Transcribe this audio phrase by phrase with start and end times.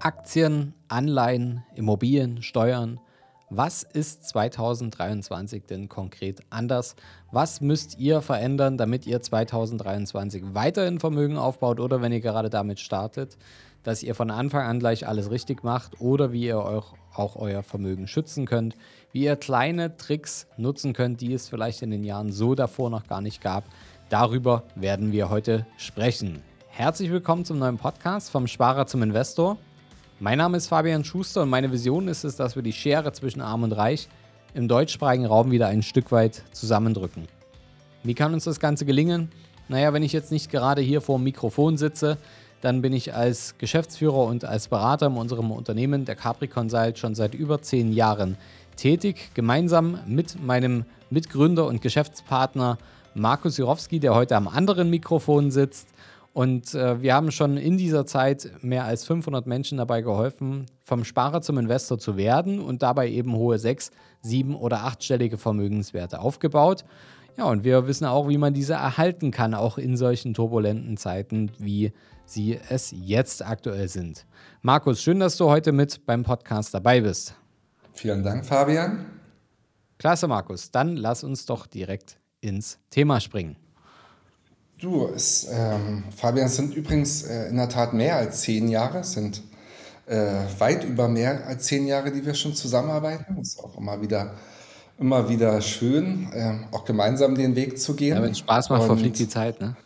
[0.00, 3.00] Aktien, Anleihen, Immobilien, Steuern.
[3.50, 6.94] Was ist 2023 denn konkret anders?
[7.32, 12.78] Was müsst ihr verändern, damit ihr 2023 weiterhin Vermögen aufbaut oder wenn ihr gerade damit
[12.78, 13.38] startet,
[13.82, 16.84] dass ihr von Anfang an gleich alles richtig macht oder wie ihr euch
[17.14, 18.76] auch euer Vermögen schützen könnt,
[19.10, 23.08] wie ihr kleine Tricks nutzen könnt, die es vielleicht in den Jahren so davor noch
[23.08, 23.64] gar nicht gab.
[24.10, 26.42] Darüber werden wir heute sprechen.
[26.68, 29.58] Herzlich willkommen zum neuen Podcast vom Sparer zum Investor.
[30.20, 33.40] Mein Name ist Fabian Schuster und meine Vision ist es, dass wir die Schere zwischen
[33.40, 34.08] Arm und Reich
[34.52, 37.28] im deutschsprachigen Raum wieder ein Stück weit zusammendrücken.
[38.02, 39.30] Wie kann uns das Ganze gelingen?
[39.68, 42.18] Naja, wenn ich jetzt nicht gerade hier vor dem Mikrofon sitze,
[42.62, 47.14] dann bin ich als Geschäftsführer und als Berater in unserem Unternehmen, der Capri Consult, schon
[47.14, 48.36] seit über zehn Jahren
[48.74, 52.76] tätig, gemeinsam mit meinem Mitgründer und Geschäftspartner
[53.14, 55.86] Markus Jurowski, der heute am anderen Mikrofon sitzt.
[56.38, 61.02] Und äh, wir haben schon in dieser Zeit mehr als 500 Menschen dabei geholfen, vom
[61.02, 63.90] Sparer zum Investor zu werden und dabei eben hohe sechs,
[64.22, 66.84] sieben oder achtstellige Vermögenswerte aufgebaut.
[67.36, 71.50] Ja, und wir wissen auch, wie man diese erhalten kann, auch in solchen turbulenten Zeiten,
[71.58, 71.90] wie
[72.24, 74.24] sie es jetzt aktuell sind.
[74.62, 77.34] Markus, schön, dass du heute mit beim Podcast dabei bist.
[77.94, 79.06] Vielen Dank, Fabian.
[79.98, 80.70] Klasse, Markus.
[80.70, 83.56] Dann lass uns doch direkt ins Thema springen.
[84.80, 88.98] Du, es, ähm, Fabian, es sind übrigens äh, in der Tat mehr als zehn Jahre,
[88.98, 89.42] es sind
[90.06, 93.34] äh, weit über mehr als zehn Jahre, die wir schon zusammenarbeiten.
[93.38, 94.34] Das ist auch immer wieder,
[95.00, 98.16] immer wieder schön, äh, auch gemeinsam den Weg zu gehen.
[98.16, 99.76] Ja, wenn es Spaß macht, Und verfliegt die Zeit, ne?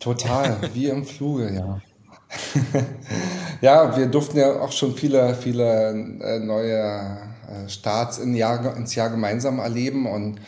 [0.00, 1.80] Total, wie im Fluge, ja.
[3.60, 5.90] ja, wir durften ja auch schon viele, viele
[6.20, 7.16] äh, neue
[7.48, 10.06] äh, Starts in Jahr, ins Jahr gemeinsam erleben.
[10.06, 10.40] Und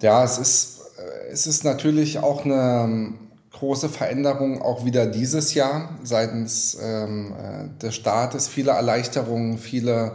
[0.00, 0.75] ja, es ist
[1.30, 3.18] es ist natürlich auch eine ähm,
[3.52, 8.48] große Veränderung auch wieder dieses Jahr seitens ähm, äh, des Staates.
[8.48, 10.12] Viele Erleichterungen, viele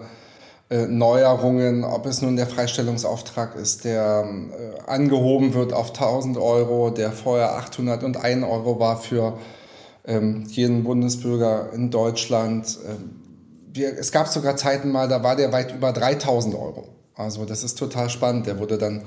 [0.69, 6.91] äh, Neuerungen, ob es nun der Freistellungsauftrag ist, der äh, angehoben wird auf 1000 Euro,
[6.91, 9.37] der vorher 801 Euro war für
[10.05, 12.77] ähm, jeden Bundesbürger in Deutschland.
[12.87, 13.21] Ähm,
[13.73, 16.89] wir, es gab sogar Zeiten mal, da war der weit über 3000 Euro.
[17.15, 18.47] Also das ist total spannend.
[18.47, 19.03] Der wurde dann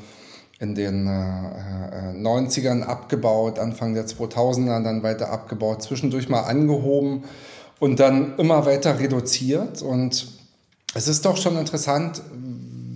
[0.61, 7.25] in den äh, äh, 90ern abgebaut, Anfang der 2000er dann weiter abgebaut, zwischendurch mal angehoben
[7.81, 9.83] und dann immer weiter reduziert.
[9.83, 10.29] Und
[10.95, 12.23] es ist doch schon interessant,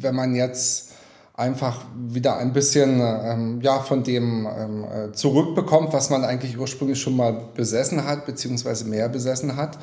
[0.00, 0.92] wenn man jetzt
[1.34, 7.00] einfach wieder ein bisschen ähm, ja, von dem ähm, äh, zurückbekommt, was man eigentlich ursprünglich
[7.00, 9.78] schon mal besessen hat, beziehungsweise mehr besessen hat.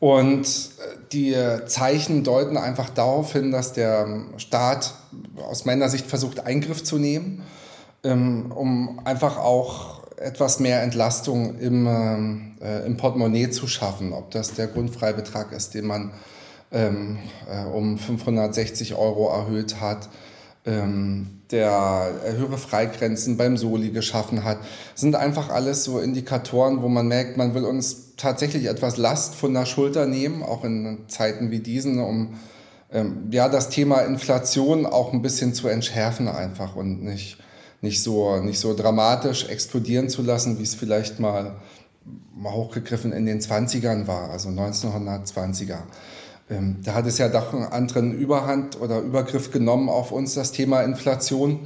[0.00, 4.06] Und äh, die Zeichen deuten einfach darauf hin, dass der
[4.36, 4.94] Staat
[5.48, 7.42] aus meiner Sicht versucht, Eingriff zu nehmen,
[8.02, 14.12] ähm, um einfach auch etwas mehr Entlastung im, äh, im Portemonnaie zu schaffen.
[14.12, 16.12] Ob das der Grundfreibetrag ist, den man
[16.72, 17.18] ähm,
[17.50, 20.08] äh, um 560 Euro erhöht hat,
[20.66, 24.58] ähm, der höhere Freigrenzen beim Soli geschaffen hat,
[24.94, 29.54] sind einfach alles so Indikatoren, wo man merkt, man will uns tatsächlich etwas Last von
[29.54, 32.34] der Schulter nehmen, auch in Zeiten wie diesen, um
[32.92, 37.38] ähm, ja, das Thema Inflation auch ein bisschen zu entschärfen einfach und nicht,
[37.80, 41.56] nicht, so, nicht so dramatisch explodieren zu lassen, wie es vielleicht mal,
[42.42, 45.78] hochgegriffen in den 20ern war, also 1920er.
[46.50, 50.52] Ähm, da hat es ja doch einen anderen Überhand oder Übergriff genommen auf uns, das
[50.52, 51.60] Thema Inflation.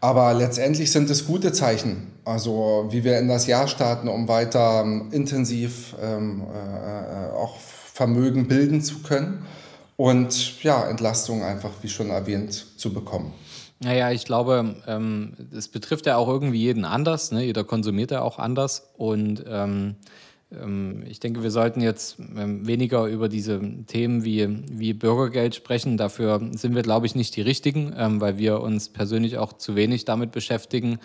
[0.00, 4.82] Aber letztendlich sind es gute Zeichen, also wie wir in das Jahr starten, um weiter
[4.82, 9.44] ähm, intensiv ähm, äh, äh, auch Vermögen bilden zu können
[9.96, 13.32] und ja, Entlastung einfach, wie schon erwähnt, zu bekommen.
[13.80, 17.32] Naja, ich glaube, ähm, es betrifft ja auch irgendwie jeden anders.
[17.32, 17.44] Ne?
[17.44, 18.90] Jeder konsumiert ja auch anders.
[18.96, 19.96] Und ähm, ähm,
[20.50, 25.98] ich denke, wir sollten jetzt ähm, weniger über diese Themen wie, wie Bürgergeld sprechen.
[25.98, 29.76] Dafür sind wir, glaube ich, nicht die Richtigen, ähm, weil wir uns persönlich auch zu
[29.76, 31.00] wenig damit beschäftigen.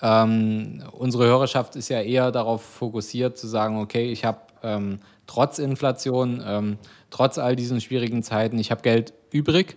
[0.00, 5.58] Ähm, unsere Hörerschaft ist ja eher darauf fokussiert zu sagen, okay, ich habe ähm, trotz
[5.58, 6.78] Inflation, ähm,
[7.10, 9.76] trotz all diesen schwierigen Zeiten, ich habe Geld übrig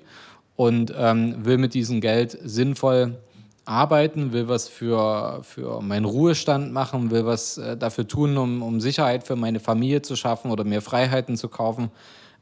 [0.56, 3.18] und ähm, will mit diesem Geld sinnvoll
[3.70, 8.82] arbeiten, will was für, für meinen Ruhestand machen, will was äh, dafür tun, um, um
[8.82, 11.92] Sicherheit für meine Familie zu schaffen oder mehr Freiheiten zu kaufen.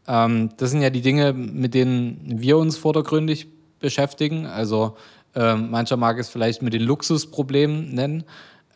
[0.08, 3.48] Ähm, das sind ja die Dinge, mit denen wir uns vordergründig
[3.80, 4.46] beschäftigen.
[4.46, 4.96] Also
[5.36, 8.24] ähm, mancher mag es vielleicht mit den Luxusproblemen nennen.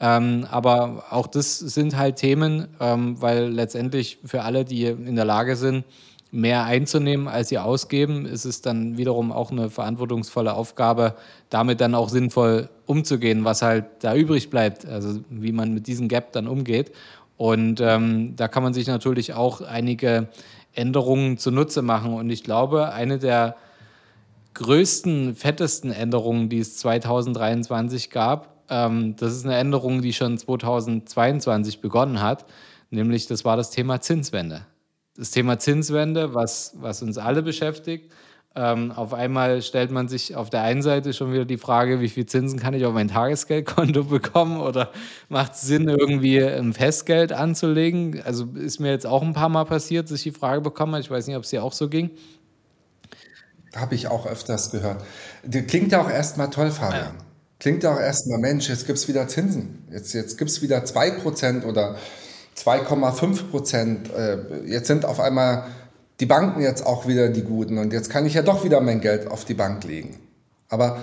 [0.02, 5.26] Ähm, aber auch das sind halt Themen, ähm, weil letztendlich für alle, die in der
[5.26, 5.86] Lage sind,
[6.32, 11.16] mehr einzunehmen, als sie ausgeben, ist es dann wiederum auch eine verantwortungsvolle Aufgabe,
[11.50, 16.08] damit dann auch sinnvoll umzugehen, was halt da übrig bleibt, also wie man mit diesem
[16.08, 16.92] Gap dann umgeht.
[17.36, 20.30] Und ähm, da kann man sich natürlich auch einige
[20.74, 22.14] Änderungen zunutze machen.
[22.14, 23.58] Und ich glaube, eine der
[24.54, 31.82] größten, fettesten Änderungen, die es 2023 gab, ähm, das ist eine Änderung, die schon 2022
[31.82, 32.46] begonnen hat,
[32.90, 34.66] nämlich das war das Thema Zinswende.
[35.22, 38.12] Das Thema Zinswende, was, was uns alle beschäftigt.
[38.56, 42.10] Ähm, auf einmal stellt man sich auf der einen Seite schon wieder die Frage, wie
[42.10, 44.92] viel Zinsen kann ich auf mein Tagesgeldkonto bekommen oder
[45.30, 48.20] macht es Sinn, irgendwie ein Festgeld anzulegen?
[48.26, 51.04] Also ist mir jetzt auch ein paar Mal passiert, dass ich die Frage bekommen habe.
[51.04, 52.10] Ich weiß nicht, ob es dir auch so ging.
[53.76, 55.04] Habe ich auch öfters gehört.
[55.68, 57.14] Klingt ja auch erstmal toll, Fabian.
[57.60, 59.86] Klingt ja auch erstmal, Mensch, jetzt gibt es wieder Zinsen.
[59.92, 61.96] Jetzt, jetzt gibt es wieder 2% oder
[62.64, 64.14] 2,5%.
[64.14, 65.66] Äh, jetzt sind auf einmal
[66.20, 69.02] die Banken jetzt auch wieder die Guten und jetzt kann ich ja doch wieder mein
[69.02, 70.20] Geld auf die Bank legen.
[70.70, 71.00] Aber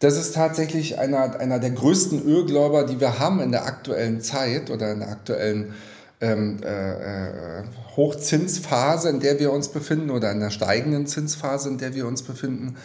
[0.00, 4.70] das ist tatsächlich einer, einer der größten Ölgläuber, die wir haben in der aktuellen Zeit
[4.70, 5.74] oder in der aktuellen
[6.20, 7.62] ähm, äh, äh,
[7.96, 12.22] Hochzinsphase, in der wir uns befinden, oder in der steigenden Zinsphase, in der wir uns
[12.22, 12.76] befinden.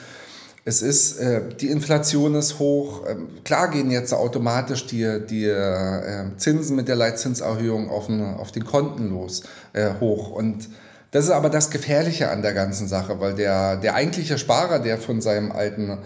[0.68, 3.04] Es ist, äh, die Inflation ist hoch.
[3.08, 8.52] Ähm, klar gehen jetzt automatisch die, die äh, Zinsen mit der Leitzinserhöhung auf, den, auf
[8.52, 10.32] den Konten los, äh, hoch.
[10.32, 10.68] Und
[11.12, 14.98] das ist aber das Gefährliche an der ganzen Sache, weil der, der eigentliche Sparer, der
[14.98, 16.00] von seinem alten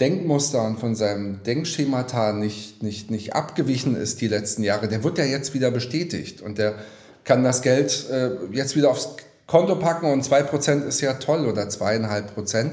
[0.00, 5.18] Denkmuster und von seinem Denkschemata nicht, nicht, nicht abgewichen ist die letzten Jahre, der wird
[5.18, 6.76] ja jetzt wieder bestätigt und der
[7.24, 9.16] kann das Geld äh, jetzt wieder aufs
[9.46, 12.70] Konto packen und 2% ist ja toll oder 2,5%.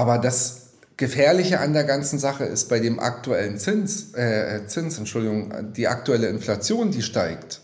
[0.00, 5.74] Aber das Gefährliche an der ganzen Sache ist bei dem aktuellen Zins, äh, Zins, Entschuldigung,
[5.76, 7.60] die aktuelle Inflation, die steigt.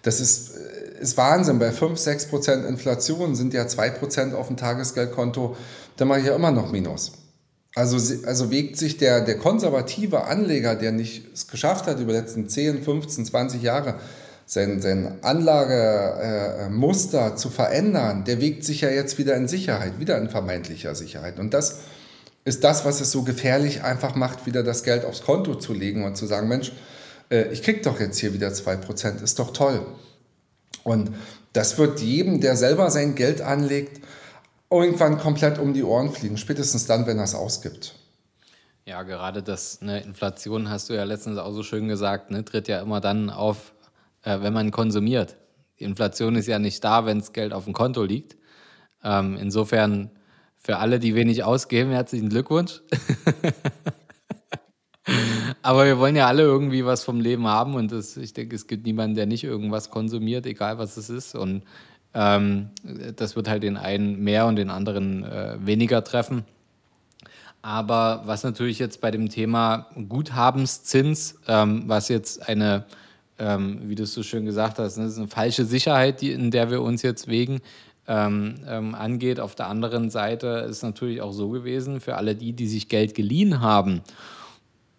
[0.00, 1.58] Das ist, äh, ist Wahnsinn.
[1.58, 5.54] Bei 5, 6% Inflation sind ja 2% auf dem Tagesgeldkonto,
[5.98, 7.12] da mache ich ja immer noch Minus.
[7.74, 12.18] Also, also wägt sich der, der konservative Anleger, der nicht es geschafft hat, über die
[12.20, 13.96] letzten 10, 15, 20 Jahre
[14.46, 20.16] sein, sein Anlagemuster äh, zu verändern, der wägt sich ja jetzt wieder in Sicherheit, wieder
[20.18, 21.38] in vermeintlicher Sicherheit.
[21.38, 21.80] Und das
[22.44, 26.04] ist das, was es so gefährlich einfach macht, wieder das Geld aufs Konto zu legen
[26.04, 26.72] und zu sagen, Mensch,
[27.28, 29.84] äh, ich krieg doch jetzt hier wieder 2%, ist doch toll.
[30.84, 31.10] Und
[31.52, 34.00] das wird jedem, der selber sein Geld anlegt,
[34.70, 37.94] irgendwann komplett um die Ohren fliegen, spätestens dann, wenn er es ausgibt.
[38.84, 42.68] Ja, gerade das, ne, Inflation hast du ja letztens auch so schön gesagt, ne, tritt
[42.68, 43.72] ja immer dann auf,
[44.26, 45.36] äh, wenn man konsumiert.
[45.78, 48.36] Die Inflation ist ja nicht da, wenn das Geld auf dem Konto liegt.
[49.02, 50.10] Ähm, insofern
[50.56, 52.82] für alle, die wenig ausgeben, herzlichen Glückwunsch.
[55.62, 58.66] Aber wir wollen ja alle irgendwie was vom Leben haben und das, ich denke, es
[58.66, 61.36] gibt niemanden, der nicht irgendwas konsumiert, egal was es ist.
[61.36, 61.62] Und
[62.12, 62.70] ähm,
[63.14, 66.44] das wird halt den einen mehr und den anderen äh, weniger treffen.
[67.62, 72.86] Aber was natürlich jetzt bei dem Thema Guthabenszins, ähm, was jetzt eine,
[73.38, 76.32] ähm, wie du es so schön gesagt hast, ne, das ist eine falsche Sicherheit, die,
[76.32, 77.60] in der wir uns jetzt wegen
[78.08, 79.40] ähm, ähm, angeht.
[79.40, 82.88] Auf der anderen Seite ist es natürlich auch so gewesen, für alle die, die sich
[82.88, 84.02] Geld geliehen haben,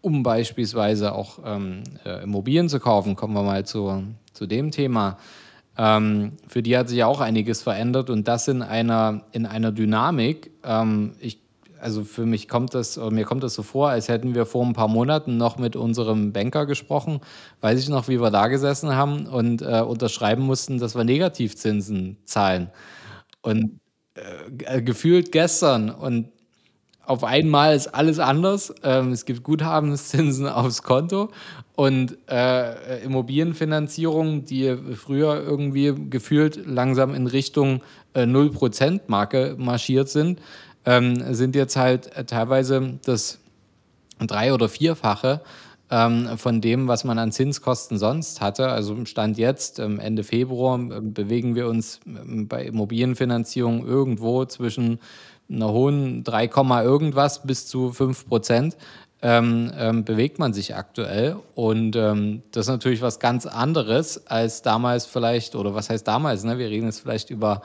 [0.01, 4.03] um beispielsweise auch ähm, äh, Immobilien zu kaufen, kommen wir mal zu,
[4.33, 5.17] zu dem Thema
[5.77, 10.51] ähm, für die hat sich auch einiges verändert und das in einer, in einer Dynamik.
[10.63, 11.39] Ähm, ich,
[11.81, 14.65] also für mich kommt das, oder mir kommt das so vor, als hätten wir vor
[14.65, 17.21] ein paar Monaten noch mit unserem Banker gesprochen.
[17.61, 22.17] Weiß ich noch, wie wir da gesessen haben und äh, unterschreiben mussten, dass wir Negativzinsen
[22.25, 22.69] zahlen.
[23.41, 23.79] Und
[24.15, 26.29] äh, gefühlt gestern und
[27.07, 28.73] auf einmal ist alles anders.
[28.83, 31.29] Ähm, es gibt Guthabenszinsen aufs Konto
[31.75, 37.81] und äh, Immobilienfinanzierung, die früher irgendwie gefühlt langsam in Richtung
[38.13, 40.41] äh, 0%-Marke marschiert sind,
[40.87, 43.39] ähm, sind jetzt halt teilweise das
[44.19, 45.41] drei- oder vierfache
[45.91, 48.69] ähm, von dem, was man an Zinskosten sonst hatte.
[48.69, 54.99] Also Stand jetzt, ähm, Ende Februar, äh, bewegen wir uns ähm, bei Immobilienfinanzierung irgendwo zwischen
[55.49, 56.49] einer hohen 3,
[56.83, 58.77] irgendwas bis zu 5 Prozent
[59.21, 61.37] ähm, ähm, bewegt man sich aktuell.
[61.55, 66.43] Und ähm, das ist natürlich was ganz anderes als damals vielleicht, oder was heißt damals,
[66.43, 66.57] ne?
[66.57, 67.61] wir reden jetzt vielleicht über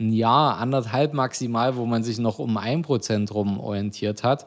[0.00, 4.46] ein Jahr, anderthalb maximal, wo man sich noch um ein Prozent rum orientiert hat.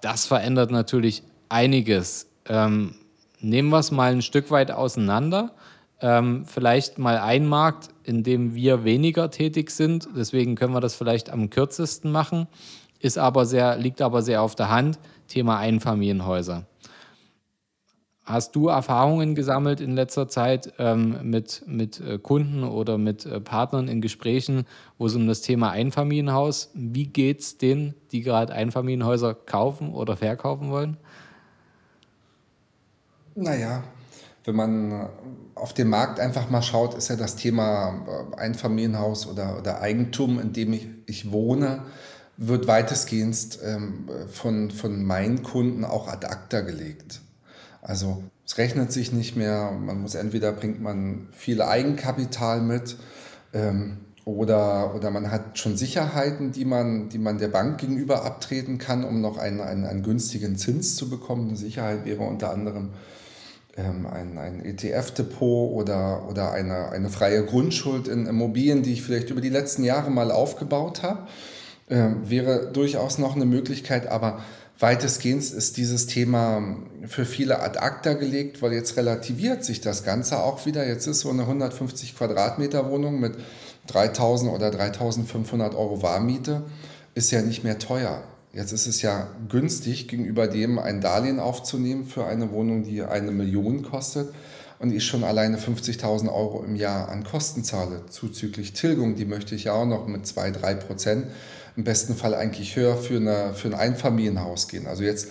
[0.00, 2.26] Das verändert natürlich einiges.
[2.46, 2.94] Ähm,
[3.40, 5.52] nehmen wir es mal ein Stück weit auseinander
[6.02, 10.08] ähm, vielleicht mal ein Markt, in dem wir weniger tätig sind.
[10.16, 12.48] Deswegen können wir das vielleicht am kürzesten machen.
[12.98, 14.98] Ist aber sehr, liegt aber sehr auf der Hand.
[15.28, 16.66] Thema Einfamilienhäuser.
[18.24, 23.40] Hast du Erfahrungen gesammelt in letzter Zeit ähm, mit, mit äh, Kunden oder mit äh,
[23.40, 24.64] Partnern in Gesprächen,
[24.96, 30.16] wo es um das Thema Einfamilienhaus, wie geht es denen, die gerade Einfamilienhäuser kaufen oder
[30.16, 30.98] verkaufen wollen?
[33.34, 33.82] Naja,
[34.44, 35.08] wenn man
[35.56, 40.38] auf den Markt einfach mal schaut, ist ja das Thema äh, Einfamilienhaus oder, oder Eigentum,
[40.38, 41.82] in dem ich, ich wohne,
[42.36, 47.20] wird weitestgehend ähm, von, von meinen Kunden auch ad acta gelegt.
[47.82, 49.72] Also es rechnet sich nicht mehr.
[49.72, 52.96] Man muss entweder bringt man viel Eigenkapital mit
[53.52, 58.78] ähm, oder, oder man hat schon Sicherheiten, die man, die man der Bank gegenüber abtreten
[58.78, 61.48] kann, um noch einen, einen, einen günstigen Zins zu bekommen.
[61.48, 62.90] Eine Sicherheit wäre unter anderem
[63.76, 69.30] ähm, ein, ein ETF-Depot oder, oder eine, eine freie Grundschuld in Immobilien, die ich vielleicht
[69.30, 71.26] über die letzten Jahre mal aufgebaut habe.
[71.90, 74.40] Ähm, wäre durchaus noch eine Möglichkeit, aber
[74.82, 80.42] weitestgehend ist dieses Thema für viele ad acta gelegt, weil jetzt relativiert sich das Ganze
[80.42, 80.86] auch wieder.
[80.86, 83.34] Jetzt ist so eine 150 Quadratmeter Wohnung mit
[83.86, 86.62] 3000 oder 3500 Euro Warmmiete
[87.14, 88.22] ist ja nicht mehr teuer.
[88.52, 93.30] Jetzt ist es ja günstig, gegenüber dem ein Darlehen aufzunehmen für eine Wohnung, die eine
[93.30, 94.34] Million kostet
[94.78, 99.54] und ich schon alleine 50.000 Euro im Jahr an Kosten zahle, zuzüglich Tilgung, die möchte
[99.54, 101.26] ich ja auch noch mit 2, 3 Prozent
[101.76, 104.86] im besten Fall eigentlich höher für, eine, für ein Einfamilienhaus gehen.
[104.86, 105.28] Also jetzt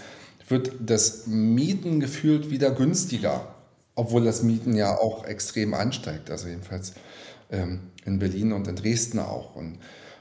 [0.47, 3.47] wird das Mieten gefühlt wieder günstiger,
[3.95, 6.29] obwohl das Mieten ja auch extrem ansteigt.
[6.29, 6.93] Also jedenfalls
[7.51, 9.55] ähm, in Berlin und in Dresden auch.
[9.55, 9.77] Und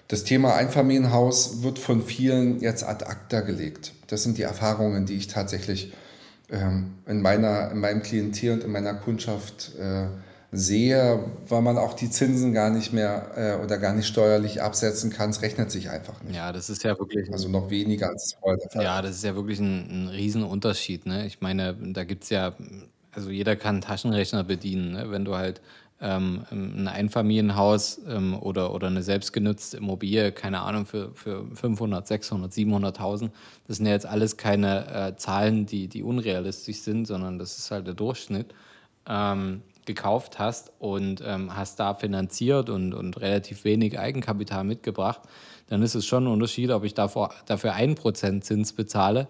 [0.08, 3.92] das Thema Einfamilienhaus wird von vielen jetzt ad acta gelegt.
[4.08, 5.92] Das sind die Erfahrungen, die ich tatsächlich
[6.50, 10.06] ähm, in, meiner, in meinem Klientel und in meiner Kundschaft äh,
[10.52, 15.10] sehe, weil man auch die Zinsen gar nicht mehr äh, oder gar nicht steuerlich absetzen
[15.10, 15.30] kann.
[15.30, 16.34] Es rechnet sich einfach nicht.
[16.34, 17.32] Ja, das ist ja wirklich.
[17.32, 18.68] Also noch weniger als heute.
[18.74, 21.06] Ja, das ist ja wirklich ein, ein Riesenunterschied.
[21.06, 21.26] Ne?
[21.26, 22.52] Ich meine, da gibt es ja,
[23.12, 24.92] also jeder kann einen Taschenrechner bedienen.
[24.92, 25.10] Ne?
[25.10, 25.60] Wenn du halt
[26.00, 32.52] ähm, ein Einfamilienhaus ähm, oder, oder eine selbstgenutzte Immobilie, keine Ahnung, für, für 500, 600,
[32.52, 33.30] 700.000.
[33.68, 37.70] Das sind ja jetzt alles keine äh, Zahlen, die, die unrealistisch sind, sondern das ist
[37.70, 38.52] halt der Durchschnitt.
[39.06, 39.62] Ähm,
[39.94, 45.20] gekauft hast und ähm, hast da finanziert und, und relativ wenig Eigenkapital mitgebracht,
[45.68, 49.28] dann ist es schon ein Unterschied, ob ich davor, dafür 1% Zins bezahle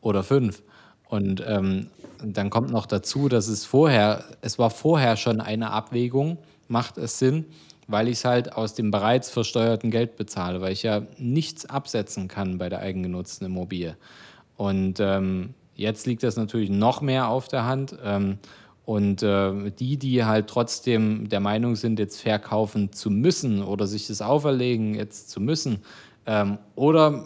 [0.00, 0.60] oder 5%.
[1.08, 1.90] Und ähm,
[2.22, 6.38] dann kommt noch dazu, dass es vorher, es war vorher schon eine Abwägung,
[6.68, 7.46] macht es Sinn,
[7.88, 12.28] weil ich es halt aus dem bereits versteuerten Geld bezahle, weil ich ja nichts absetzen
[12.28, 13.96] kann bei der eigengenutzten Immobilie.
[14.56, 17.96] Und ähm, jetzt liegt das natürlich noch mehr auf der Hand.
[18.04, 18.38] Ähm,
[18.90, 24.08] und äh, die, die halt trotzdem der Meinung sind, jetzt verkaufen zu müssen oder sich
[24.08, 25.78] das auferlegen, jetzt zu müssen,
[26.26, 27.22] ähm, oder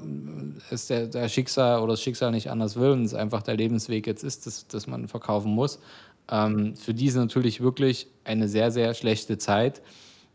[0.70, 4.06] ist der, der, Schicksal oder das Schicksal nicht anders will und es einfach der Lebensweg
[4.06, 5.78] jetzt ist, dass, dass man verkaufen muss.
[6.30, 9.80] Ähm, für die ist natürlich wirklich eine sehr, sehr schlechte Zeit.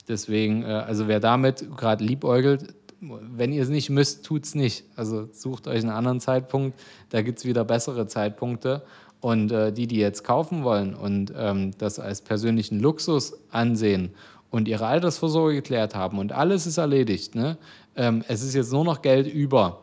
[0.08, 4.84] Deswegen, äh, also wer damit gerade liebäugelt, wenn ihr es nicht müsst, tut es nicht.
[4.96, 6.80] Also sucht euch einen anderen Zeitpunkt,
[7.12, 8.82] da gibt es wieder bessere Zeitpunkte.
[9.22, 14.12] Und äh, die, die jetzt kaufen wollen und ähm, das als persönlichen Luxus ansehen
[14.50, 17.58] und ihre Altersvorsorge geklärt haben und alles ist erledigt, ne?
[17.96, 19.82] ähm, es ist jetzt nur noch Geld über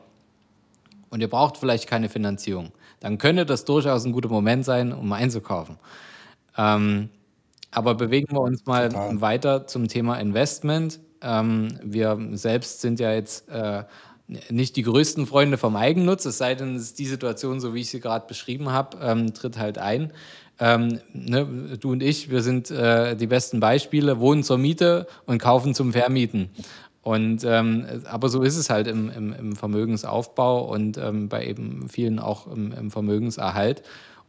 [1.11, 5.12] und ihr braucht vielleicht keine Finanzierung, dann könnte das durchaus ein guter Moment sein, um
[5.12, 5.76] einzukaufen.
[6.57, 7.11] Ähm,
[7.71, 9.21] aber bewegen wir uns mal Total.
[9.21, 10.99] weiter zum Thema Investment.
[11.21, 13.85] Ähm, wir selbst sind ja jetzt äh,
[14.50, 17.80] nicht die größten Freunde vom Eigennutz, es sei denn, es ist die Situation, so wie
[17.80, 20.12] ich sie gerade beschrieben habe, ähm, tritt halt ein.
[20.59, 21.47] Ähm, ne,
[21.78, 25.92] du und ich, wir sind äh, die besten Beispiele, wohnen zur Miete und kaufen zum
[25.92, 26.50] Vermieten.
[27.02, 31.88] Und ähm, aber so ist es halt im, im, im Vermögensaufbau und ähm, bei eben
[31.88, 33.83] vielen auch im, im, Vermögenserhalt.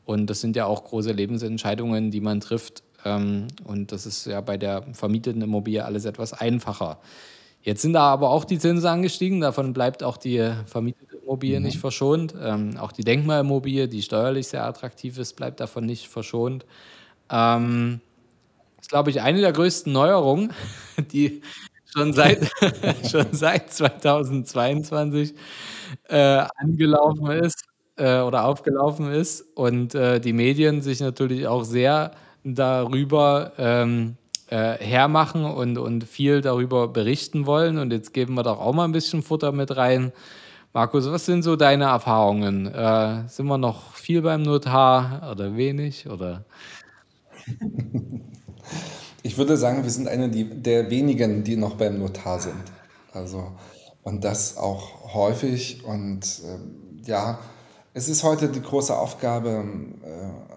[0.06, 2.84] Und das sind ja auch große Lebensentscheidungen, die man trifft.
[3.04, 7.00] Ähm, und das ist ja bei der vermieteten Immobilie alles etwas einfacher.
[7.68, 11.66] Jetzt sind da aber auch die Zinsen angestiegen, davon bleibt auch die vermietete Immobilie mhm.
[11.66, 12.34] nicht verschont.
[12.42, 16.66] Ähm, auch die Denkmalimmobilie, die steuerlich sehr attraktiv ist, bleibt davon nicht verschont.
[17.30, 18.00] Ähm,
[18.78, 20.54] das ist, glaube ich, eine der größten Neuerungen,
[21.12, 21.42] die
[21.94, 22.50] schon seit,
[23.12, 25.34] schon seit 2022
[26.08, 27.66] äh, angelaufen ist
[27.98, 32.12] äh, oder aufgelaufen ist und äh, die Medien sich natürlich auch sehr
[32.46, 34.16] darüber ähm,
[34.48, 37.78] äh, hermachen und, und viel darüber berichten wollen.
[37.78, 40.12] Und jetzt geben wir doch auch mal ein bisschen Futter mit rein.
[40.74, 42.68] Markus, was sind so deine Erfahrungen?
[42.68, 46.10] Äh, sind wir noch viel beim Notar oder wenig?
[46.10, 46.46] Oder?
[49.24, 52.64] Ich würde sagen, wir sind eine der wenigen, die noch beim Notar sind.
[53.12, 53.52] Also,
[54.02, 55.84] und das auch häufig.
[55.84, 57.38] Und äh, ja,
[57.94, 59.66] es ist heute die große Aufgabe,
[60.02, 60.57] äh,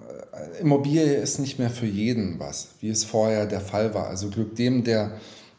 [0.61, 4.09] Immobilie ist nicht mehr für jeden was, wie es vorher der Fall war.
[4.09, 5.13] Also Glück dem, der,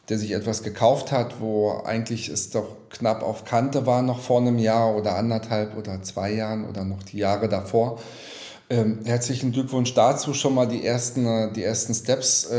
[0.08, 4.40] der sich etwas gekauft hat, wo eigentlich es doch knapp auf Kante war, noch vor
[4.40, 7.98] einem Jahr oder anderthalb oder zwei Jahren oder noch die Jahre davor.
[8.70, 12.56] Ähm, herzlichen Glückwunsch dazu, schon mal die ersten, äh, die ersten Steps äh,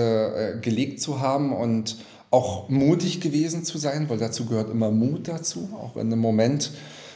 [0.51, 1.97] äh, gelegt zu haben und
[2.29, 6.71] auch mutig gewesen zu sein, weil dazu gehört immer Mut dazu, auch in einem Moment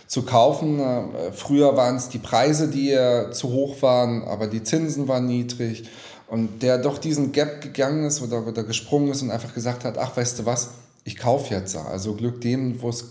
[0.08, 0.80] zu kaufen.
[0.80, 5.26] Äh, früher waren es die Preise, die äh, zu hoch waren, aber die Zinsen waren
[5.26, 5.90] niedrig.
[6.28, 9.98] Und der doch diesen Gap gegangen ist oder, oder gesprungen ist und einfach gesagt hat,
[9.98, 10.72] ach, weißt du was,
[11.04, 11.76] ich kaufe jetzt.
[11.78, 13.06] Also Glück dem, wo es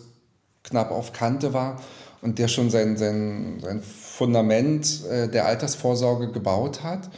[0.64, 1.80] knapp auf Kante war
[2.20, 7.08] und der schon sein, sein, sein Fundament äh, der Altersvorsorge gebaut hat.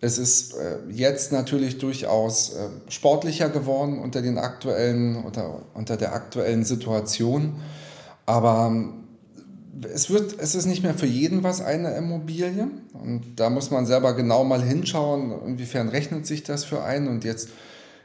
[0.00, 0.56] Es ist
[0.90, 2.56] jetzt natürlich durchaus
[2.88, 7.54] sportlicher geworden unter, den aktuellen, unter, unter der aktuellen Situation.
[8.26, 9.01] Aber ähm,
[9.92, 12.68] es, wird, es ist nicht mehr für jeden was eine Immobilie.
[12.92, 17.08] Und da muss man selber genau mal hinschauen, inwiefern rechnet sich das für einen.
[17.08, 17.48] Und jetzt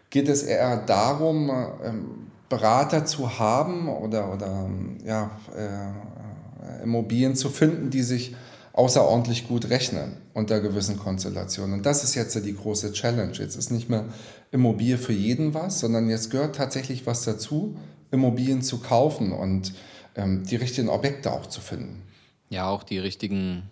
[0.10, 1.50] geht es eher darum,
[1.84, 4.70] ähm, Berater zu haben oder, oder
[5.06, 8.36] ja, äh, Immobilien zu finden, die sich
[8.72, 11.78] außerordentlich gut rechnen unter gewissen Konstellationen.
[11.78, 13.34] Und das ist jetzt die große Challenge.
[13.34, 14.06] Jetzt ist nicht mehr
[14.52, 17.76] Immobilie für jeden was, sondern jetzt gehört tatsächlich was dazu,
[18.12, 19.74] Immobilien zu kaufen und
[20.18, 22.02] die richtigen Objekte auch zu finden.
[22.50, 23.70] Ja, auch die richtigen,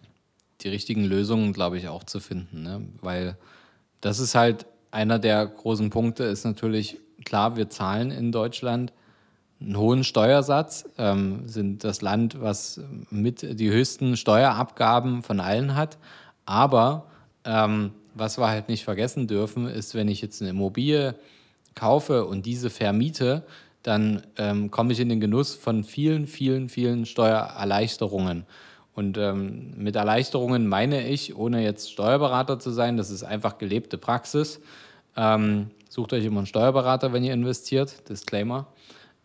[0.62, 2.64] die richtigen Lösungen, glaube ich, auch zu finden.
[2.64, 2.82] Ne?
[3.02, 3.38] Weil
[4.02, 8.94] das ist halt einer der großen Punkte, ist natürlich klar, wir zahlen in Deutschland
[9.60, 15.98] einen hohen Steuersatz, ähm, sind das Land, was mit die höchsten Steuerabgaben von allen hat.
[16.46, 17.08] Aber
[17.46, 21.16] ähm, was wir halt nicht vergessen dürfen, ist, wenn ich jetzt eine Immobilie
[21.74, 23.44] kaufe und diese vermiete,
[23.86, 28.46] dann ähm, komme ich in den Genuss von vielen, vielen, vielen Steuererleichterungen.
[28.96, 34.00] Und ähm, mit Erleichterungen meine ich, ohne jetzt Steuerberater zu sein, das ist einfach gelebte
[34.00, 34.60] Praxis.
[35.15, 38.10] Ähm, sucht euch immer einen Steuerberater, wenn ihr investiert.
[38.10, 38.65] Disclaimer.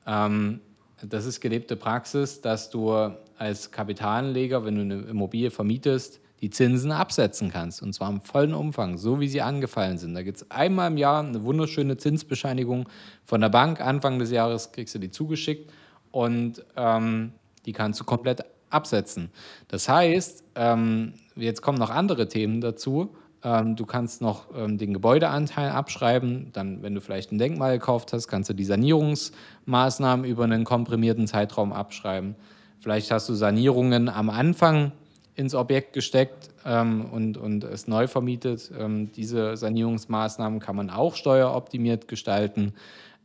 [0.07, 0.61] Ähm,
[1.03, 2.93] das ist gelebte Praxis, dass du
[3.39, 7.83] als Kapitalanleger, wenn du eine Immobilie vermietest, die Zinsen absetzen kannst.
[7.83, 10.15] Und zwar im vollen Umfang, so wie sie angefallen sind.
[10.15, 12.89] Da gibt es einmal im Jahr eine wunderschöne Zinsbescheinigung
[13.25, 13.81] von der Bank.
[13.81, 15.71] Anfang des Jahres kriegst du die zugeschickt
[16.11, 17.33] und ähm,
[17.67, 19.31] die kannst du komplett absetzen.
[19.69, 23.15] Das heißt, ähm, jetzt kommen noch andere Themen dazu.
[23.43, 26.51] Ähm, du kannst noch ähm, den Gebäudeanteil abschreiben.
[26.53, 31.27] Dann, wenn du vielleicht ein Denkmal gekauft hast, kannst du die Sanierungsmaßnahmen über einen komprimierten
[31.27, 32.37] Zeitraum abschreiben.
[32.79, 34.93] Vielleicht hast du Sanierungen am Anfang
[35.41, 38.71] ins Objekt gesteckt ähm, und, und es neu vermietet.
[38.79, 42.75] Ähm, diese Sanierungsmaßnahmen kann man auch steueroptimiert gestalten.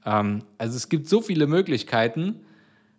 [0.05, 2.39] Ähm, also es gibt so viele Möglichkeiten,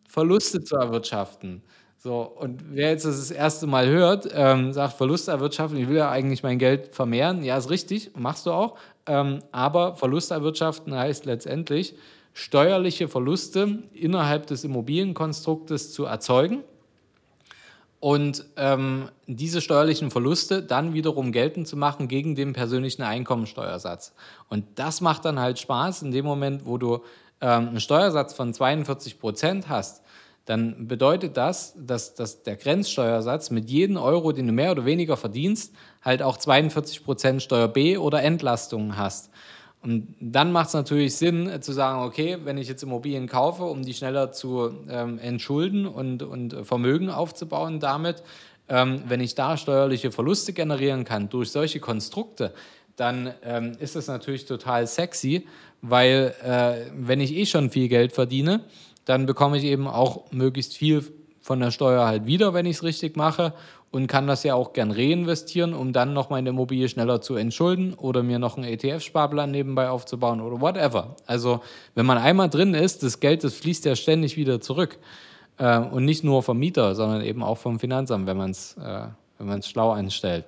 [0.07, 1.63] Verluste zu erwirtschaften.
[1.97, 5.97] So, und wer jetzt das, das erste Mal hört, ähm, sagt Verluste erwirtschaften, ich will
[5.97, 7.43] ja eigentlich mein Geld vermehren.
[7.43, 8.77] Ja, ist richtig, machst du auch.
[9.07, 11.95] Ähm, aber Verluste erwirtschaften heißt letztendlich,
[12.35, 16.63] steuerliche Verluste innerhalb des Immobilienkonstruktes zu erzeugen
[18.07, 24.13] und ähm, diese steuerlichen Verluste dann wiederum geltend zu machen gegen den persönlichen Einkommensteuersatz.
[24.49, 27.03] Und das macht dann halt Spaß in dem Moment, wo du
[27.41, 30.05] ähm, einen Steuersatz von 42 Prozent hast.
[30.45, 35.17] Dann bedeutet das, dass, dass der Grenzsteuersatz mit jedem Euro, den du mehr oder weniger
[35.17, 39.31] verdienst, halt auch 42 Prozent Steuer B oder Entlastungen hast.
[39.83, 43.65] Und dann macht es natürlich Sinn äh, zu sagen, okay, wenn ich jetzt Immobilien kaufe,
[43.65, 48.23] um die schneller zu ähm, entschulden und, und äh, Vermögen aufzubauen damit,
[48.69, 52.53] ähm, wenn ich da steuerliche Verluste generieren kann durch solche Konstrukte,
[52.97, 55.47] dann ähm, ist das natürlich total sexy,
[55.83, 58.61] weil äh, wenn ich eh schon viel Geld verdiene,
[59.05, 61.05] dann bekomme ich eben auch möglichst viel
[61.41, 63.53] von der Steuer halt wieder, wenn ich es richtig mache
[63.91, 67.95] und kann das ja auch gern reinvestieren, um dann noch meine Immobilie schneller zu entschulden
[67.95, 71.17] oder mir noch einen ETF-Sparplan nebenbei aufzubauen oder whatever.
[71.27, 71.61] Also
[71.95, 74.99] wenn man einmal drin ist, das Geld, das fließt ja ständig wieder zurück.
[75.59, 79.07] Äh, und nicht nur vom Mieter, sondern eben auch vom Finanzamt, wenn man es äh,
[79.39, 80.45] wenn schlau anstellt.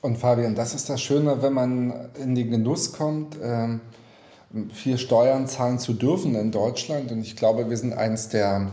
[0.00, 3.80] Und Fabian, das ist das Schöne, wenn man in den Genuss kommt, ähm,
[4.72, 7.10] viel Steuern zahlen zu dürfen in Deutschland.
[7.10, 8.70] Und ich glaube, wir sind eines der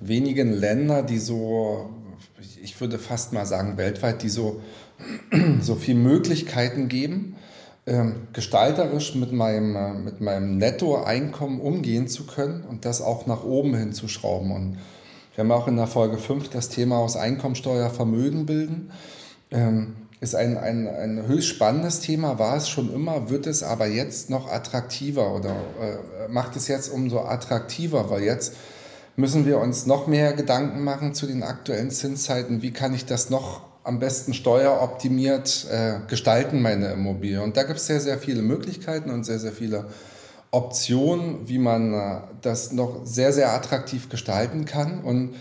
[0.00, 1.90] wenigen Länder, die so,
[2.62, 4.60] ich würde fast mal sagen weltweit, die so,
[5.60, 7.36] so viele Möglichkeiten geben,
[7.86, 13.44] ähm, gestalterisch mit meinem, äh, mit meinem Nettoeinkommen umgehen zu können und das auch nach
[13.44, 14.52] oben hin zu schrauben.
[14.52, 14.78] Und
[15.34, 18.90] wir haben auch in der Folge 5 das Thema aus Einkommensteuer Vermögen bilden.
[19.50, 23.86] Ähm, ist ein, ein, ein höchst spannendes Thema, war es schon immer, wird es aber
[23.86, 28.54] jetzt noch attraktiver oder äh, macht es jetzt umso attraktiver, weil jetzt
[29.16, 32.62] müssen wir uns noch mehr Gedanken machen zu den aktuellen Zinszeiten.
[32.62, 37.42] Wie kann ich das noch am besten steueroptimiert äh, gestalten, meine Immobilie?
[37.42, 39.86] Und da gibt es sehr, sehr viele Möglichkeiten und sehr, sehr viele
[40.50, 45.02] Optionen, wie man äh, das noch sehr, sehr attraktiv gestalten kann.
[45.02, 45.34] Und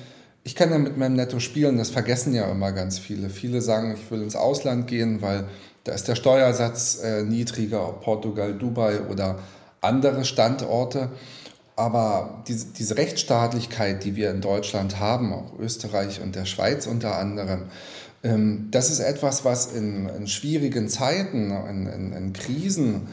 [0.44, 3.30] ich kann ja mit meinem Netto spielen, das vergessen ja immer ganz viele.
[3.30, 5.46] Viele sagen, ich will ins Ausland gehen, weil
[5.84, 9.40] da ist der Steuersatz äh, niedriger, ob Portugal, Dubai oder
[9.82, 11.10] andere Standorte.
[11.80, 17.18] Aber diese, diese Rechtsstaatlichkeit, die wir in Deutschland haben, auch Österreich und der Schweiz unter
[17.18, 17.64] anderem,
[18.22, 23.08] ähm, das ist etwas, was in, in schwierigen Zeiten, in, in, in Krisen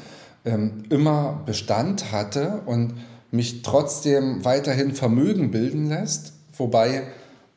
[0.45, 2.95] ähm, immer Bestand hatte und
[3.31, 6.33] mich trotzdem weiterhin Vermögen bilden lässt.
[6.57, 7.05] Wobei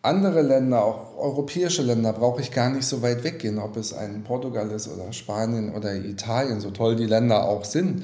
[0.03, 4.23] andere Länder, auch europäische Länder, brauche ich gar nicht so weit weggehen, ob es ein
[4.23, 8.03] Portugal ist oder Spanien oder Italien, so toll die Länder auch sind.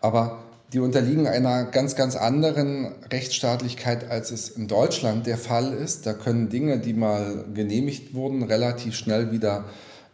[0.00, 6.06] Aber die unterliegen einer ganz, ganz anderen Rechtsstaatlichkeit, als es in Deutschland der Fall ist.
[6.06, 9.64] Da können Dinge, die mal genehmigt wurden, relativ schnell wieder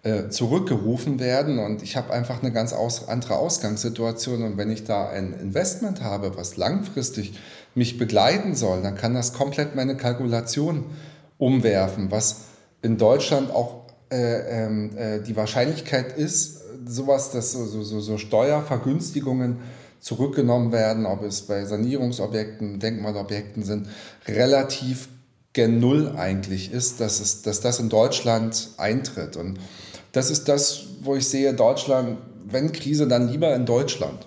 [0.03, 1.59] äh, zurückgerufen werden.
[1.59, 4.43] Und ich habe einfach eine ganz aus, andere Ausgangssituation.
[4.43, 7.39] Und wenn ich da ein Investment habe, was langfristig
[7.75, 10.85] mich begleiten soll, dann kann das komplett meine Kalkulation
[11.37, 12.45] umwerfen, was
[12.81, 19.59] in Deutschland auch äh, ähm, äh, die Wahrscheinlichkeit ist, sowas, dass so, so, so Steuervergünstigungen
[20.01, 23.89] zurückgenommen werden, ob es bei Sanierungsobjekten, Denkmalobjekten sind,
[24.27, 25.09] relativ
[25.53, 29.37] gen Null eigentlich ist, dass, es, dass das in Deutschland eintritt.
[29.37, 29.59] Und
[30.13, 34.27] das ist das, wo ich sehe, Deutschland, wenn Krise, dann lieber in Deutschland.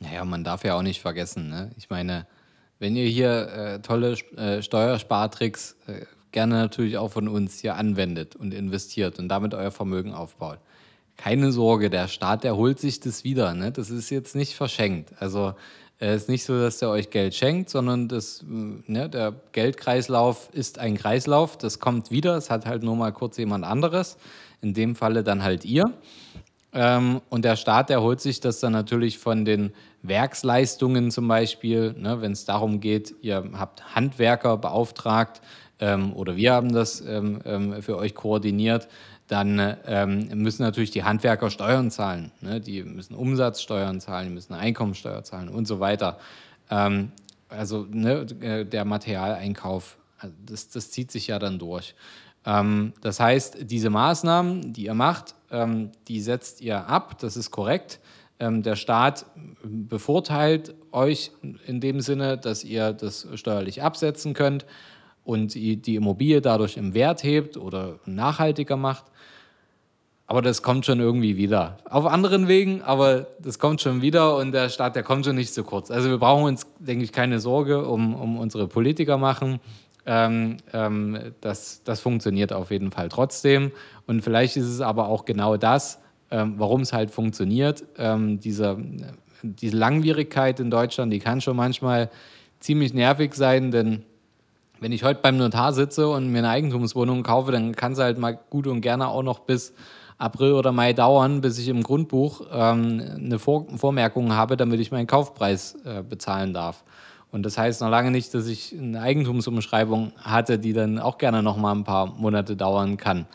[0.00, 1.70] Naja, man darf ja auch nicht vergessen, ne?
[1.76, 2.26] ich meine,
[2.78, 8.36] wenn ihr hier äh, tolle äh, Steuerspartricks äh, gerne natürlich auch von uns hier anwendet
[8.36, 10.58] und investiert und damit euer Vermögen aufbaut,
[11.18, 13.52] keine Sorge, der Staat, der holt sich das wieder.
[13.52, 13.70] Ne?
[13.70, 15.12] Das ist jetzt nicht verschenkt.
[15.20, 15.54] Also
[15.98, 18.44] es äh, ist nicht so, dass der euch Geld schenkt, sondern das, äh,
[18.90, 21.58] ne, der Geldkreislauf ist ein Kreislauf.
[21.58, 22.36] Das kommt wieder.
[22.36, 24.16] Es hat halt nur mal kurz jemand anderes.
[24.62, 25.92] In dem Falle dann halt ihr.
[26.72, 31.94] Ähm, und der Staat, der holt sich das dann natürlich von den Werksleistungen zum Beispiel,
[31.98, 35.40] ne, wenn es darum geht, ihr habt Handwerker beauftragt
[35.80, 38.88] ähm, oder wir haben das ähm, ähm für euch koordiniert,
[39.28, 42.32] dann ähm, müssen natürlich die Handwerker Steuern zahlen.
[42.40, 42.60] Ne?
[42.60, 46.18] Die müssen Umsatzsteuern zahlen, die müssen Einkommensteuer zahlen und so weiter.
[46.70, 47.12] Ähm,
[47.48, 51.94] also ne, äh, der Materialeinkauf, also das, das zieht sich ja dann durch.
[52.46, 57.50] Ähm, das heißt, diese Maßnahmen, die ihr macht, ähm, die setzt ihr ab, das ist
[57.50, 58.00] korrekt.
[58.40, 59.26] Ähm, der Staat
[59.62, 61.32] bevorteilt euch
[61.66, 64.64] in dem Sinne, dass ihr das steuerlich absetzen könnt
[65.28, 69.04] und die Immobilie dadurch im Wert hebt oder nachhaltiger macht.
[70.26, 71.76] Aber das kommt schon irgendwie wieder.
[71.84, 75.52] Auf anderen Wegen, aber das kommt schon wieder und der Staat, der kommt schon nicht
[75.52, 75.90] zu kurz.
[75.90, 79.60] Also wir brauchen uns, denke ich, keine Sorge um, um unsere Politiker machen.
[80.06, 83.70] Ähm, ähm, das, das funktioniert auf jeden Fall trotzdem.
[84.06, 85.98] Und vielleicht ist es aber auch genau das,
[86.30, 87.84] ähm, warum es halt funktioniert.
[87.98, 88.78] Ähm, diese,
[89.42, 92.08] diese Langwierigkeit in Deutschland, die kann schon manchmal
[92.60, 94.04] ziemlich nervig sein, denn
[94.80, 98.18] wenn ich heute beim Notar sitze und mir eine Eigentumswohnung kaufe, dann kann es halt
[98.18, 99.72] mal gut und gerne auch noch bis
[100.18, 104.90] April oder Mai dauern, bis ich im Grundbuch ähm, eine Vor Vormerkung habe, damit ich
[104.90, 106.84] meinen Kaufpreis äh, bezahlen darf.
[107.30, 111.42] Und das heißt noch lange nicht, dass ich eine Eigentumsumschreibung hatte, die dann auch gerne
[111.42, 113.26] noch mal ein paar Monate dauern kann.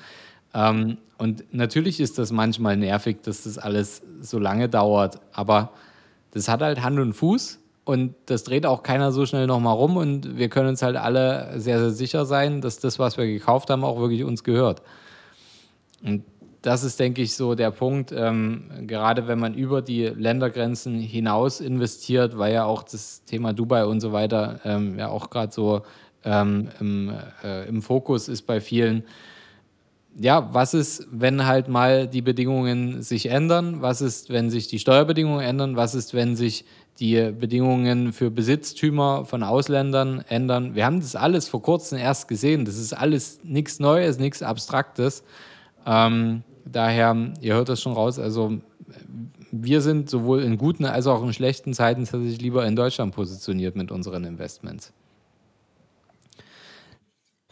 [0.53, 5.71] Ähm, und natürlich ist das manchmal nervig, dass das alles so lange dauert, aber
[6.32, 9.98] das hat halt Hand und Fuß und das dreht auch keiner so schnell nochmal rum
[9.98, 13.69] und wir können uns halt alle sehr, sehr sicher sein, dass das, was wir gekauft
[13.69, 14.82] haben, auch wirklich uns gehört.
[16.02, 16.24] Und
[16.62, 21.60] das ist, denke ich, so der Punkt, ähm, gerade wenn man über die Ländergrenzen hinaus
[21.60, 25.82] investiert, weil ja auch das Thema Dubai und so weiter ähm, ja auch gerade so
[26.24, 29.04] ähm, im, äh, im Fokus ist bei vielen.
[30.15, 33.82] Ja, was ist, wenn halt mal die Bedingungen sich ändern?
[33.82, 35.76] Was ist, wenn sich die Steuerbedingungen ändern?
[35.76, 36.65] Was ist, wenn sich
[36.99, 40.76] die Bedingungen für Besitztümer von Ausländern ändern?
[40.76, 42.65] Wir haben das alles vor kurzem erst gesehen.
[42.65, 45.23] Das ist alles nichts Neues, nichts Abstraktes.
[45.86, 48.60] Ähm, Daher, ihr hört das schon raus, also
[49.52, 53.76] wir sind sowohl in guten als auch in schlechten Zeiten tatsächlich lieber in Deutschland positioniert
[53.76, 54.93] mit unseren Investments.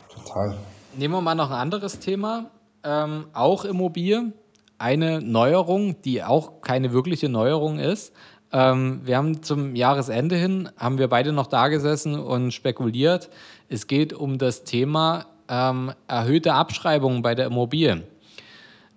[0.10, 0.58] Total.
[0.93, 2.51] Nehmen wir mal noch ein anderes Thema,
[2.84, 4.34] ähm, auch Immobilie.
[4.77, 8.13] Eine Neuerung, die auch keine wirkliche Neuerung ist.
[8.51, 13.30] Ähm, wir haben zum Jahresende hin, haben wir beide noch da gesessen und spekuliert.
[13.69, 18.04] Es geht um das Thema ähm, erhöhte Abschreibungen bei der Immobilie.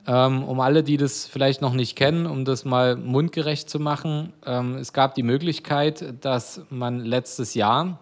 [0.07, 4.33] Ähm, um alle, die das vielleicht noch nicht kennen, um das mal mundgerecht zu machen,
[4.45, 8.01] ähm, es gab die Möglichkeit, dass man letztes Jahr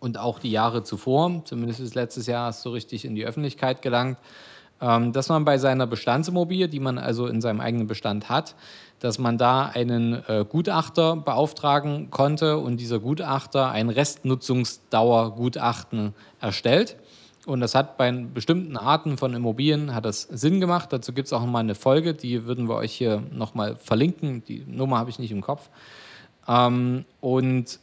[0.00, 4.18] und auch die Jahre zuvor, zumindest ist letztes Jahr so richtig in die Öffentlichkeit gelangt,
[4.80, 8.56] ähm, dass man bei seiner Bestandsimmobilie, die man also in seinem eigenen Bestand hat,
[8.98, 16.96] dass man da einen äh, Gutachter beauftragen konnte und dieser Gutachter ein Restnutzungsdauergutachten erstellt.
[17.46, 20.92] Und das hat bei bestimmten Arten von Immobilien hat das Sinn gemacht.
[20.92, 24.44] Dazu gibt es auch nochmal eine Folge, die würden wir euch hier nochmal verlinken.
[24.44, 25.68] Die Nummer habe ich nicht im Kopf.
[26.46, 27.80] Ähm, und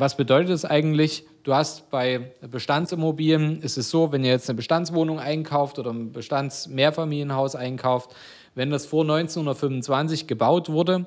[0.00, 1.24] was bedeutet das eigentlich?
[1.44, 6.10] Du hast bei Bestandsimmobilien, ist es so, wenn ihr jetzt eine Bestandswohnung einkauft oder ein
[6.10, 8.14] Bestandsmehrfamilienhaus einkauft,
[8.54, 11.06] wenn das vor 1925 gebaut wurde,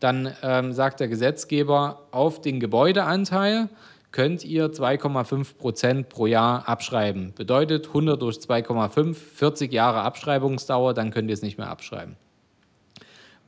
[0.00, 3.70] dann ähm, sagt der Gesetzgeber, auf den Gebäudeanteil
[4.12, 7.32] könnt ihr 2,5 Prozent pro Jahr abschreiben.
[7.34, 12.16] Bedeutet 100 durch 2,5, 40 Jahre Abschreibungsdauer, dann könnt ihr es nicht mehr abschreiben.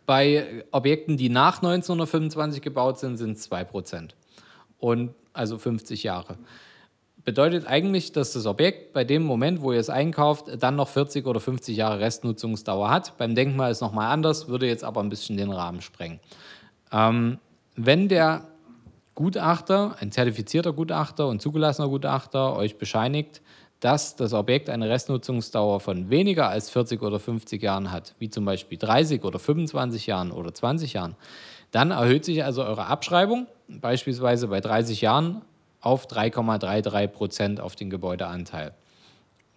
[0.07, 4.15] Bei Objekten, die nach 1925 gebaut sind, sind es 2 Prozent.
[4.79, 6.39] Und also 50 Jahre.
[7.25, 11.27] Bedeutet eigentlich, dass das Objekt bei dem Moment, wo ihr es einkauft, dann noch 40
[11.27, 13.19] oder 50 Jahre Restnutzungsdauer hat.
[13.19, 16.21] Beim Denkmal ist nochmal anders, würde jetzt aber ein bisschen den Rahmen sprengen.
[16.91, 17.39] Ähm,
[17.77, 18.49] wenn der
[19.15, 23.43] Gutachter, ein zertifizierter Gutachter und zugelassener Gutachter euch bescheinigt,
[23.81, 28.45] dass das Objekt eine Restnutzungsdauer von weniger als 40 oder 50 Jahren hat, wie zum
[28.45, 31.17] Beispiel 30 oder 25 Jahren oder 20 Jahren,
[31.71, 35.43] dann erhöht sich also eure Abschreibung, beispielsweise bei 30 Jahren,
[35.81, 38.75] auf 3,33 Prozent auf den Gebäudeanteil.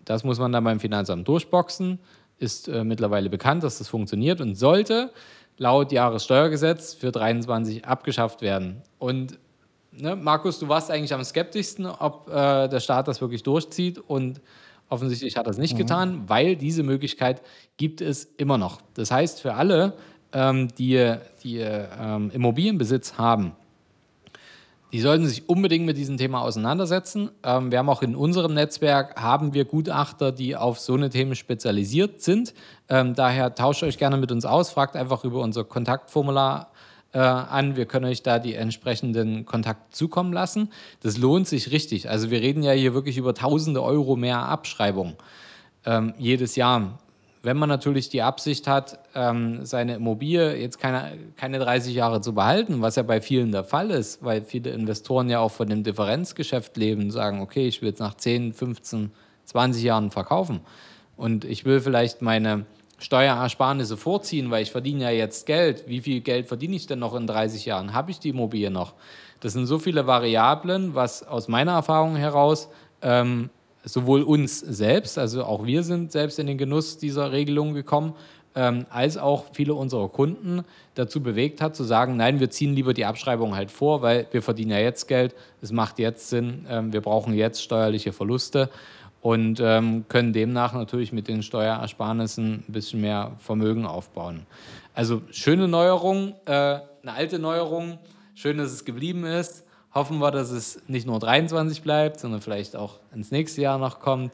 [0.06, 2.00] Das muss man dann beim Finanzamt durchboxen.
[2.38, 5.12] Ist äh, mittlerweile bekannt, dass das funktioniert und sollte
[5.58, 8.82] laut Jahressteuergesetz für 23 abgeschafft werden.
[8.97, 9.38] Und
[9.91, 14.41] ne, Markus, du warst eigentlich am skeptischsten, ob äh, der Staat das wirklich durchzieht und
[14.89, 15.80] offensichtlich hat er es nicht mhm.
[15.80, 17.41] getan, weil diese Möglichkeit
[17.78, 18.82] gibt es immer noch.
[18.95, 19.93] Das heißt, für alle,
[20.34, 23.54] ähm, die, die ähm, Immobilienbesitz haben,
[24.92, 27.32] die sollten sich unbedingt mit diesem Thema auseinandersetzen.
[27.44, 31.36] Ähm, wir haben auch in unserem Netzwerk haben wir Gutachter, die auf so eine Themen
[31.36, 32.54] spezialisiert sind.
[32.90, 36.72] Ähm, daher tauscht euch gerne mit uns aus, fragt einfach über unser Kontaktformular
[37.14, 37.76] äh, an.
[37.76, 40.70] Wir können euch da die entsprechenden Kontakte zukommen lassen.
[41.02, 42.10] Das lohnt sich richtig.
[42.10, 45.16] Also wir reden ja hier wirklich über tausende Euro mehr Abschreibung
[45.86, 47.00] ähm, jedes Jahr
[47.44, 52.34] wenn man natürlich die Absicht hat, ähm, seine Immobilie jetzt keine, keine 30 Jahre zu
[52.34, 55.84] behalten, was ja bei vielen der Fall ist, weil viele Investoren ja auch von dem
[55.84, 59.12] Differenzgeschäft leben und sagen, okay, ich will jetzt nach 10, 15,
[59.46, 60.62] 20 Jahren verkaufen
[61.18, 62.66] und ich will vielleicht meine
[63.00, 65.86] Steuerersparnisse vorziehen, weil ich verdiene ja jetzt Geld.
[65.88, 67.94] Wie viel Geld verdiene ich denn noch in 30 Jahren?
[67.94, 68.94] Habe ich die Immobilie noch?
[69.40, 72.70] Das sind so viele Variablen, was aus meiner Erfahrung heraus
[73.02, 73.50] ähm,
[73.84, 78.13] sowohl uns selbst, also auch wir sind selbst in den Genuss dieser Regelung gekommen,
[78.54, 80.63] ähm, als auch viele unserer Kunden
[80.96, 84.41] dazu bewegt hat, zu sagen, nein, wir ziehen lieber die Abschreibung halt vor, weil wir
[84.41, 88.70] verdienen ja jetzt Geld, es macht jetzt Sinn, ähm, wir brauchen jetzt steuerliche Verluste
[89.22, 94.46] und ähm, können demnach natürlich mit den Steuerersparnissen ein bisschen mehr Vermögen aufbauen.
[94.94, 98.00] Also schöne Neuerung, äh, eine alte Neuerung,
[98.36, 99.63] schön, dass es geblieben ist
[99.94, 104.00] hoffen wir, dass es nicht nur 23 bleibt, sondern vielleicht auch ins nächste Jahr noch
[104.00, 104.32] kommt.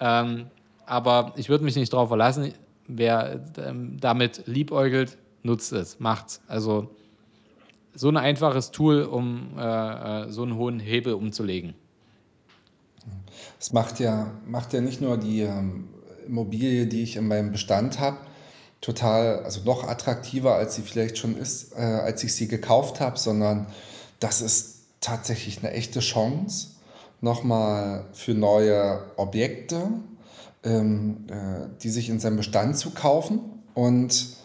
[0.00, 0.46] Ähm,
[0.84, 2.52] aber ich würde mich nicht darauf verlassen.
[2.88, 6.40] Wer ähm, damit liebäugelt, nutzt es, macht's.
[6.46, 6.90] Also
[7.94, 11.74] so ein einfaches Tool, um äh, äh so einen hohen Hebel umzulegen.
[13.58, 15.88] Es macht ja, macht ja nicht nur die ähm,
[16.26, 18.18] Immobilie, die ich in meinem Bestand habe,
[18.80, 23.18] total, also noch attraktiver, als sie vielleicht schon ist, äh, als ich sie gekauft habe,
[23.18, 23.66] sondern
[24.20, 26.68] das ist tatsächlich eine echte Chance,
[27.20, 29.88] nochmal für neue Objekte,
[30.64, 33.40] ähm, äh, die sich in seinem Bestand zu kaufen
[33.74, 34.36] und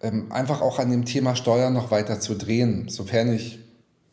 [0.00, 3.58] ähm, einfach auch an dem Thema Steuern noch weiter zu drehen, sofern ich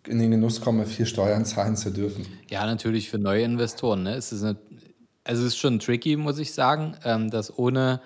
[0.07, 2.25] in den Genuss komme, viel Steuern zahlen zu dürfen.
[2.49, 4.03] Ja, natürlich für neue Investoren.
[4.03, 4.15] Ne?
[4.15, 4.57] Es ist eine,
[5.23, 8.01] also es ist schon tricky, muss ich sagen, ähm, dass ohne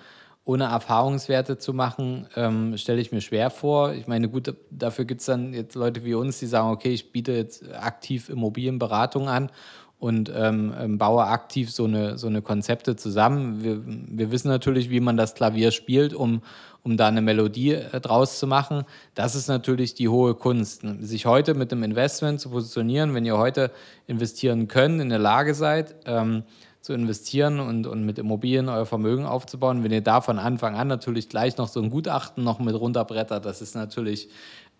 [0.46, 3.92] ohne Erfahrungswerte zu machen, ähm, stelle ich mir schwer vor.
[3.94, 7.10] Ich meine, gut, dafür gibt es dann jetzt Leute wie uns, die sagen, okay, ich
[7.10, 9.50] biete jetzt aktiv Immobilienberatung an
[9.98, 13.64] und ähm, ähm, baue aktiv so eine, so eine Konzepte zusammen.
[13.64, 16.42] Wir, wir wissen natürlich, wie man das Klavier spielt, um,
[16.84, 18.84] um da eine Melodie äh, draus zu machen.
[19.14, 20.82] Das ist natürlich die hohe Kunst.
[21.00, 23.72] Sich heute mit einem Investment zu positionieren, wenn ihr heute
[24.06, 26.44] investieren könnt, in der Lage seid, ähm,
[26.86, 29.82] zu investieren und, und mit Immobilien euer Vermögen aufzubauen.
[29.82, 33.44] Wenn ihr da von Anfang an natürlich gleich noch so ein Gutachten noch mit runterbrettert,
[33.44, 34.28] das ist natürlich,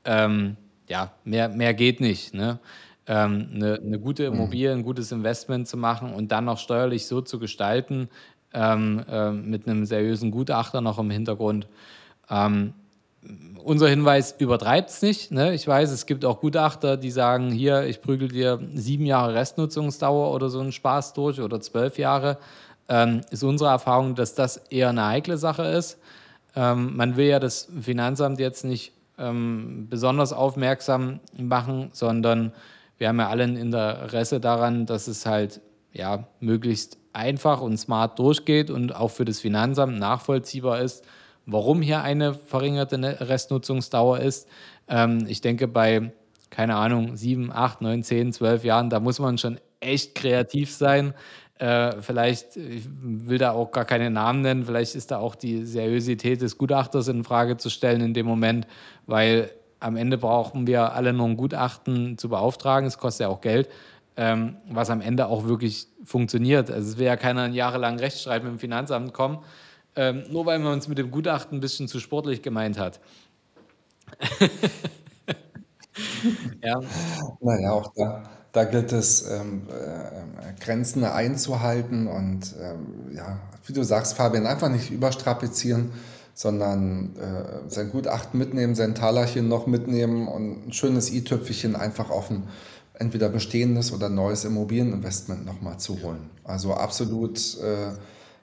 [0.04, 0.56] ähm,
[0.88, 2.32] ja, mehr, mehr geht nicht.
[2.32, 2.60] Ne?
[3.08, 4.36] Ähm, eine, eine, gute mhm.
[4.36, 8.08] Immobilie, ein gutes Investment zu machen und dann noch steuerlich so zu gestalten,
[8.54, 11.66] ähm, äh, mit einem seriösen Gutachter noch im Hintergrund.
[12.30, 12.72] Ähm,
[13.66, 15.32] unser Hinweis übertreibt es nicht.
[15.32, 15.52] Ne?
[15.54, 20.32] Ich weiß, es gibt auch Gutachter, die sagen, hier, ich prügel dir sieben Jahre Restnutzungsdauer
[20.32, 22.38] oder so einen Spaß durch oder zwölf Jahre.
[22.88, 25.98] Ähm, ist unsere Erfahrung, dass das eher eine heikle Sache ist.
[26.54, 32.52] Ähm, man will ja das Finanzamt jetzt nicht ähm, besonders aufmerksam machen, sondern
[32.98, 35.60] wir haben ja alle ein Interesse daran, dass es halt
[35.92, 41.04] ja, möglichst einfach und smart durchgeht und auch für das Finanzamt nachvollziehbar ist,
[41.46, 44.48] warum hier eine verringerte ne-, Restnutzungsdauer ist.
[44.88, 46.12] Ähm, ich denke, bei,
[46.50, 51.14] keine Ahnung, sieben, acht, neun, zehn, zwölf Jahren, da muss man schon echt kreativ sein.
[51.58, 55.64] Äh, vielleicht, ich will da auch gar keine Namen nennen, vielleicht ist da auch die
[55.64, 58.66] Seriosität des Gutachters in Frage zu stellen in dem Moment,
[59.06, 62.86] weil am Ende brauchen wir alle nur ein Gutachten zu beauftragen.
[62.86, 63.68] Es kostet ja auch Geld,
[64.16, 66.70] ähm, was am Ende auch wirklich funktioniert.
[66.70, 69.38] Also es will ja keiner jahrelang Rechtsschreiben im Finanzamt kommen,
[69.96, 73.00] ähm, nur weil man uns mit dem Gutachten ein bisschen zu sportlich gemeint hat.
[76.62, 76.80] ja.
[77.40, 78.24] Naja, auch da
[78.56, 84.70] da gilt es, ähm, äh, Grenzen einzuhalten und ähm, ja, wie du sagst, Fabian, einfach
[84.70, 85.90] nicht überstrapazieren,
[86.32, 92.30] sondern äh, sein Gutachten mitnehmen, sein Talerchen noch mitnehmen und ein schönes i-Tüpfelchen einfach auf
[92.30, 92.44] ein
[92.94, 96.30] entweder bestehendes oder neues Immobilieninvestment nochmal zu holen.
[96.42, 97.92] Also absolut äh,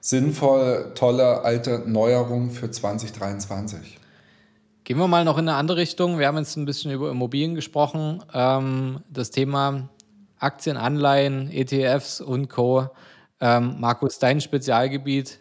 [0.04, 3.98] sinnvoll, tolle alte Neuerung für 2023.
[4.84, 6.20] Gehen wir mal noch in eine andere Richtung.
[6.20, 8.22] Wir haben jetzt ein bisschen über Immobilien gesprochen.
[8.34, 9.88] Ähm, das Thema
[10.39, 12.89] Aktien, Anleihen, ETFs und Co.
[13.39, 15.39] Ähm, Markus, dein Spezialgebiet.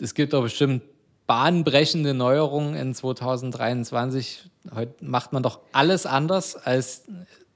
[0.00, 0.82] Es gibt doch bestimmt
[1.26, 4.48] bahnbrechende Neuerungen in 2023.
[4.74, 7.02] Heute macht man doch alles anders als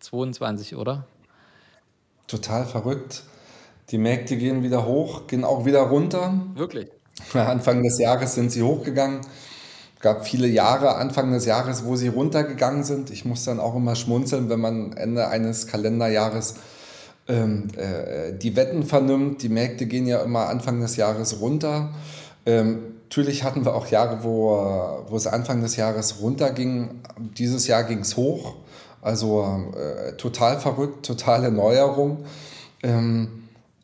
[0.00, 1.06] 2022, oder?
[2.26, 3.22] Total verrückt.
[3.90, 6.34] Die Märkte gehen wieder hoch, gehen auch wieder runter.
[6.54, 6.88] Wirklich?
[7.34, 9.20] Anfang des Jahres sind sie hochgegangen
[10.00, 13.10] gab viele Jahre Anfang des Jahres, wo sie runtergegangen sind.
[13.10, 16.54] Ich muss dann auch immer schmunzeln, wenn man Ende eines Kalenderjahres
[17.28, 19.42] ähm, äh, die Wetten vernimmt.
[19.42, 21.90] Die Märkte gehen ja immer Anfang des Jahres runter.
[22.46, 27.02] Ähm, natürlich hatten wir auch Jahre, wo, wo es Anfang des Jahres runterging.
[27.36, 28.54] Dieses Jahr ging es hoch.
[29.02, 32.24] Also äh, total verrückt, totale Neuerung.
[32.82, 33.39] Ähm,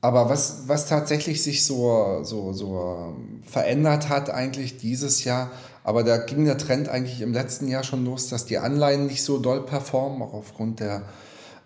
[0.06, 5.50] aber was, was tatsächlich sich so, so, so verändert hat eigentlich dieses Jahr,
[5.82, 9.24] aber da ging der Trend eigentlich im letzten Jahr schon los, dass die Anleihen nicht
[9.24, 11.02] so doll performen, auch aufgrund der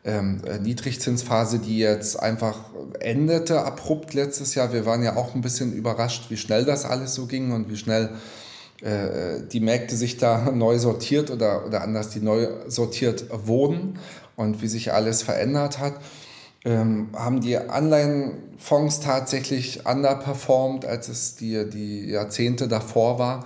[0.06, 2.56] ähm, äh, Niedrigzinsphase, die jetzt einfach
[3.00, 4.72] endete abrupt letztes Jahr.
[4.72, 7.76] Wir waren ja auch ein bisschen überrascht, wie schnell das alles so ging und wie
[7.76, 8.08] schnell
[8.80, 13.98] äh, die Märkte sich da neu sortiert oder, oder anders, die neu sortiert wurden
[14.34, 15.92] und wie sich alles verändert hat.
[16.64, 23.44] Ähm, haben die Anleihenfonds tatsächlich underperformed, als es die, die Jahrzehnte davor war.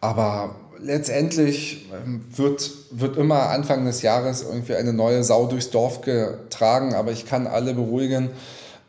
[0.00, 6.00] Aber letztendlich ähm, wird, wird immer Anfang des Jahres irgendwie eine neue Sau durchs Dorf
[6.00, 6.94] getragen.
[6.94, 8.30] Aber ich kann alle beruhigen.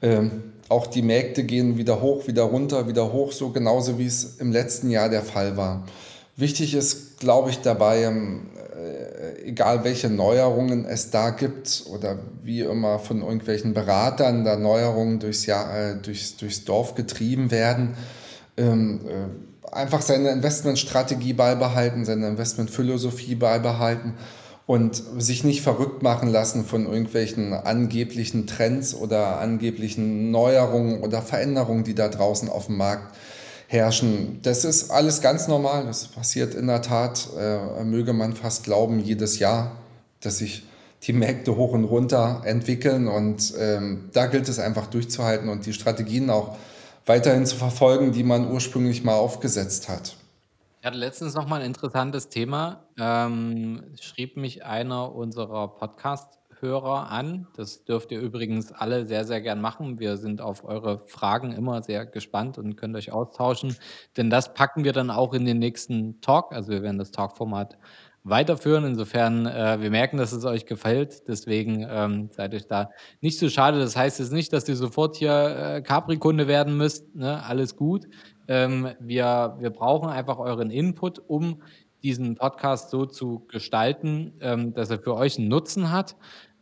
[0.02, 4.38] Ähm, auch die Märkte gehen wieder hoch, wieder runter, wieder hoch, so genauso wie es
[4.38, 5.84] im letzten Jahr der Fall war.
[6.36, 8.69] Wichtig ist, glaube ich, dabei, ähm, äh,
[9.44, 15.46] egal welche Neuerungen es da gibt oder wie immer von irgendwelchen Beratern da Neuerungen durchs,
[15.46, 17.96] Jahr, äh, durchs, durchs Dorf getrieben werden,
[18.58, 24.14] ähm, äh, einfach seine Investmentstrategie beibehalten, seine Investmentphilosophie beibehalten
[24.66, 31.84] und sich nicht verrückt machen lassen von irgendwelchen angeblichen Trends oder angeblichen Neuerungen oder Veränderungen,
[31.84, 33.16] die da draußen auf dem Markt
[33.70, 34.40] herrschen.
[34.42, 35.86] Das ist alles ganz normal.
[35.86, 39.78] Das passiert in der Tat, äh, möge man fast glauben, jedes Jahr,
[40.22, 40.64] dass sich
[41.04, 43.08] die Märkte hoch und runter entwickeln.
[43.08, 46.58] Und ähm, da gilt es einfach durchzuhalten und die Strategien auch
[47.06, 50.16] weiterhin zu verfolgen, die man ursprünglich mal aufgesetzt hat.
[50.80, 52.86] Ich hatte letztens noch mal ein interessantes Thema.
[52.98, 55.68] Ähm, schrieb mich einer unserer
[56.60, 57.48] Podcast-Hörer an.
[57.56, 60.00] Das dürft ihr übrigens alle sehr, sehr gern machen.
[60.00, 63.76] Wir sind auf eure Fragen immer sehr gespannt und könnt euch austauschen,
[64.18, 66.54] denn das packen wir dann auch in den nächsten Talk.
[66.54, 67.78] Also wir werden das Talk-Format
[68.24, 68.84] weiterführen.
[68.84, 71.28] Insofern, äh, wir merken, dass es euch gefällt.
[71.28, 72.92] Deswegen ähm, seid euch da
[73.22, 73.80] nicht so schade.
[73.80, 77.16] Das heißt jetzt nicht, dass ihr sofort hier äh, Capri-Kunde werden müsst.
[77.16, 77.42] Ne?
[77.44, 78.06] Alles gut.
[78.48, 81.62] Ähm, wir, wir brauchen einfach euren Input, um
[82.04, 86.16] diesen Podcast so zu gestalten, ähm, dass er für euch einen Nutzen hat.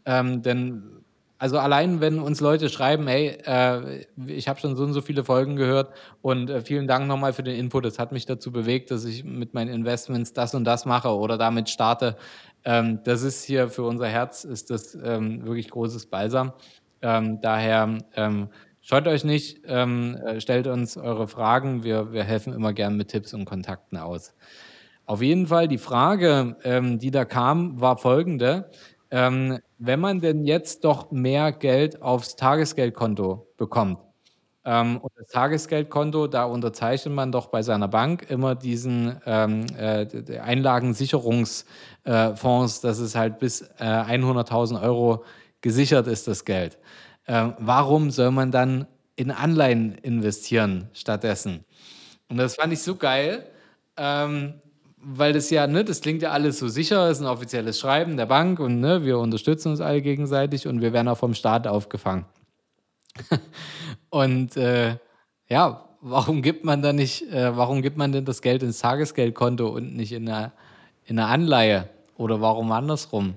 [0.08, 1.04] Ähm, denn
[1.38, 5.24] also allein, wenn uns Leute schreiben, hey, äh, ich habe schon so und so viele
[5.24, 5.94] Folgen gehört
[6.24, 7.86] und äh, vielen Dank nochmal für den Input.
[7.86, 11.38] Das hat mich dazu bewegt, dass ich mit meinen Investments das und das mache oder
[11.38, 12.18] damit starte.
[12.64, 16.54] Ähm, das ist hier für unser Herz ist das ähm, wirklich großes Balsam.
[17.04, 18.50] Ähm, daher ähm,
[18.82, 21.84] scheut euch nicht, ähm, äh, stellt uns eure Fragen.
[21.84, 24.34] Wir, wir helfen immer gern mit Tipps und Kontakten aus.
[25.06, 28.72] Auf jeden Fall die Frage, ähm, die da kam, war folgende.
[29.12, 34.00] Ähm, wenn man denn jetzt doch mehr Geld aufs Tagesgeldkonto bekommt,
[34.68, 40.40] ähm, und das Tagesgeldkonto, da unterzeichnet man doch bei seiner Bank immer diesen ähm, äh,
[40.40, 41.64] Einlagensicherungsfonds,
[42.04, 45.24] äh, dass es halt bis äh, 100.000 Euro
[45.62, 46.78] gesichert ist, das Geld.
[47.28, 51.64] äh, warum soll man dann in Anleihen investieren stattdessen?
[52.28, 53.48] Und das fand ich so geil,
[53.96, 54.56] ähm,
[54.98, 58.26] weil das ja, ne, das klingt ja alles so sicher, ist ein offizielles Schreiben der
[58.26, 62.26] Bank und ne, wir unterstützen uns alle gegenseitig und wir werden auch vom Staat aufgefangen.
[64.10, 64.98] und äh,
[65.48, 69.68] ja, warum gibt man dann nicht, äh, warum gibt man denn das Geld ins Tagesgeldkonto
[69.68, 70.52] und nicht in einer,
[71.06, 71.90] in einer Anleihe?
[72.16, 73.36] Oder warum andersrum?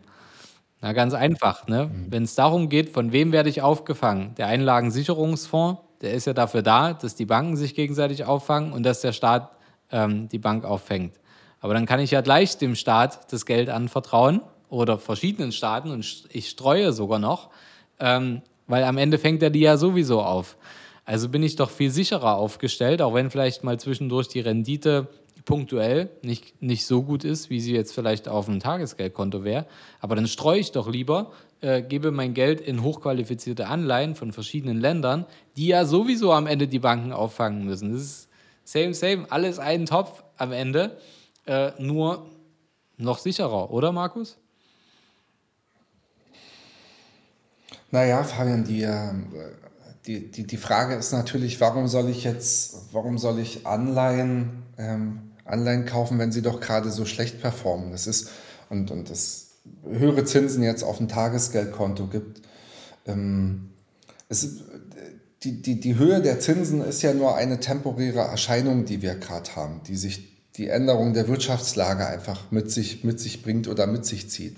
[0.80, 1.90] Na, ganz einfach, ne?
[1.92, 2.06] Mhm.
[2.08, 4.34] Wenn es darum geht, von wem werde ich aufgefangen?
[4.36, 9.02] Der Einlagensicherungsfonds, der ist ja dafür da, dass die Banken sich gegenseitig auffangen und dass
[9.02, 9.50] der Staat
[9.92, 11.19] ähm, die Bank auffängt.
[11.60, 16.24] Aber dann kann ich ja gleich dem Staat das Geld anvertrauen oder verschiedenen Staaten und
[16.32, 17.50] ich streue sogar noch,
[17.98, 20.56] ähm, weil am Ende fängt er die ja sowieso auf.
[21.04, 25.08] Also bin ich doch viel sicherer aufgestellt, auch wenn vielleicht mal zwischendurch die Rendite
[25.44, 29.66] punktuell nicht, nicht so gut ist, wie sie jetzt vielleicht auf einem Tagesgeldkonto wäre.
[29.98, 34.80] Aber dann streue ich doch lieber, äh, gebe mein Geld in hochqualifizierte Anleihen von verschiedenen
[34.80, 37.92] Ländern, die ja sowieso am Ende die Banken auffangen müssen.
[37.92, 38.28] Das ist
[38.64, 40.96] same, same, alles einen Topf am Ende,
[41.46, 42.26] äh, nur
[42.96, 44.36] noch sicherer, oder Markus?
[47.90, 49.12] Naja, Fabian, die, äh,
[50.06, 55.32] die, die, die Frage ist natürlich, warum soll ich jetzt, warum soll ich Anleihen, ähm,
[55.44, 57.90] Anleihen kaufen, wenn sie doch gerade so schlecht performen?
[57.90, 58.30] Das ist,
[58.68, 59.50] und, und es
[59.84, 62.42] höhere Zinsen jetzt auf dem Tagesgeldkonto gibt.
[63.06, 63.70] Ähm,
[64.28, 64.60] es,
[65.42, 69.56] die, die, die Höhe der Zinsen ist ja nur eine temporäre Erscheinung, die wir gerade
[69.56, 74.04] haben, die sich die Änderung der Wirtschaftslage einfach mit sich, mit sich bringt oder mit
[74.04, 74.56] sich zieht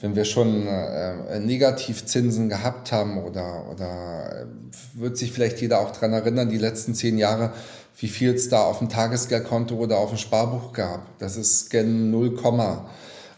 [0.00, 5.90] wenn wir schon äh, Negativzinsen gehabt haben oder, oder äh, wird sich vielleicht jeder auch
[5.90, 7.52] daran erinnern, die letzten zehn Jahre,
[7.98, 11.18] wie viel es da auf dem Tagesgeldkonto oder auf dem Sparbuch gab.
[11.18, 12.38] Das ist gen 0,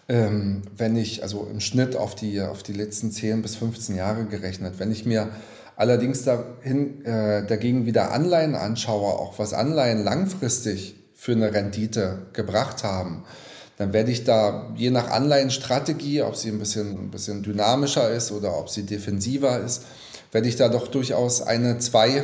[0.09, 4.25] ähm, wenn ich, also im Schnitt auf die, auf die letzten 10 bis 15 Jahre
[4.27, 4.75] gerechnet.
[4.77, 5.31] Wenn ich mir
[5.77, 12.83] allerdings dahin, äh, dagegen wieder Anleihen anschaue, auch was Anleihen langfristig für eine Rendite gebracht
[12.83, 13.25] haben,
[13.77, 18.33] dann werde ich da je nach Anleihenstrategie, ob sie ein bisschen, ein bisschen dynamischer ist
[18.33, 19.85] oder ob sie defensiver ist,
[20.33, 22.23] werde ich da doch durchaus eine 2 äh,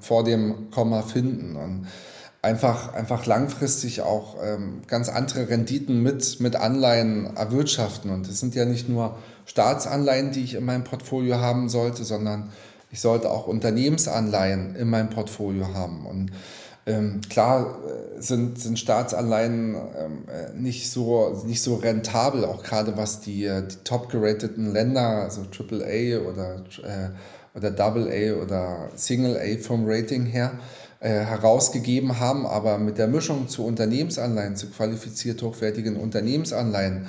[0.00, 1.54] vor dem Komma finden.
[1.54, 1.86] Und
[2.42, 8.10] einfach, einfach langfristig auch ähm, ganz andere Renditen mit, mit Anleihen erwirtschaften.
[8.10, 12.50] Und es sind ja nicht nur Staatsanleihen, die ich in meinem Portfolio haben sollte, sondern
[12.90, 16.06] ich sollte auch Unternehmensanleihen in meinem Portfolio haben.
[16.06, 16.32] Und
[16.86, 22.96] ähm, klar äh, sind, sind Staatsanleihen ähm, äh, nicht, so, nicht so rentabel, auch gerade
[22.96, 29.36] was die, äh, die top gerateten Länder, also AAA oder, äh, oder AA oder Single
[29.36, 30.52] A vom Rating her,
[31.00, 32.46] äh, herausgegeben haben.
[32.46, 37.06] Aber mit der Mischung zu Unternehmensanleihen, zu qualifiziert hochwertigen Unternehmensanleihen,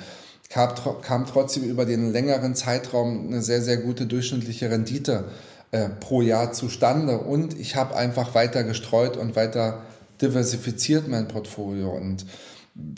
[0.50, 5.26] kam, kam trotzdem über den längeren Zeitraum eine sehr, sehr gute durchschnittliche Rendite
[5.70, 7.18] äh, pro Jahr zustande.
[7.18, 9.82] Und ich habe einfach weiter gestreut und weiter
[10.20, 11.90] diversifiziert mein Portfolio.
[11.90, 12.24] Und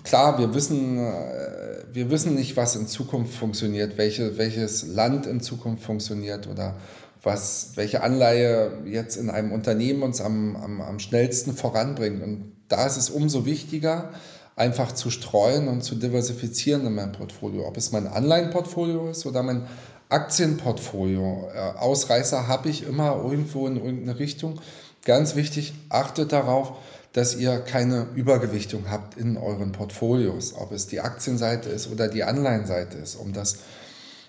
[0.05, 5.41] klar, wir wissen, äh, wir wissen nicht, was in Zukunft funktioniert, welche, welches Land in
[5.41, 6.77] Zukunft funktioniert oder
[7.23, 12.23] was, welche Anleihe jetzt in einem Unternehmen uns am, am, am schnellsten voranbringt.
[12.23, 14.11] Und da ist es umso wichtiger,
[14.57, 17.67] einfach zu streuen und zu diversifizieren in meinem Portfolio.
[17.67, 19.67] Ob es mein Anleihenportfolio ist oder mein
[20.11, 21.51] Aktienportfolio.
[21.55, 24.61] Äh, Ausreißer habe ich immer irgendwo in irgendeine Richtung.
[25.05, 26.73] Ganz wichtig, achtet darauf,
[27.13, 32.23] dass ihr keine Übergewichtung habt in euren Portfolios, ob es die Aktienseite ist oder die
[32.23, 33.17] Anleihenseite ist.
[33.17, 33.59] Um das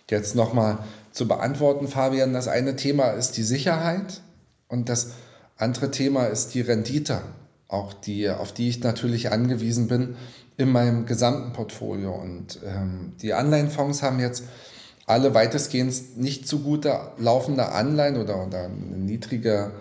[0.09, 0.79] jetzt nochmal
[1.11, 4.21] zu beantworten, Fabian, das eine Thema ist die Sicherheit
[4.67, 5.11] und das
[5.57, 7.21] andere Thema ist die Rendite,
[7.67, 10.15] auch die, auf die ich natürlich angewiesen bin
[10.57, 12.13] in meinem gesamten Portfolio.
[12.13, 14.43] Und ähm, die Anleihenfonds haben jetzt
[15.12, 19.72] alle weitestgehend nicht so gute laufende Anleihen oder, oder niedrige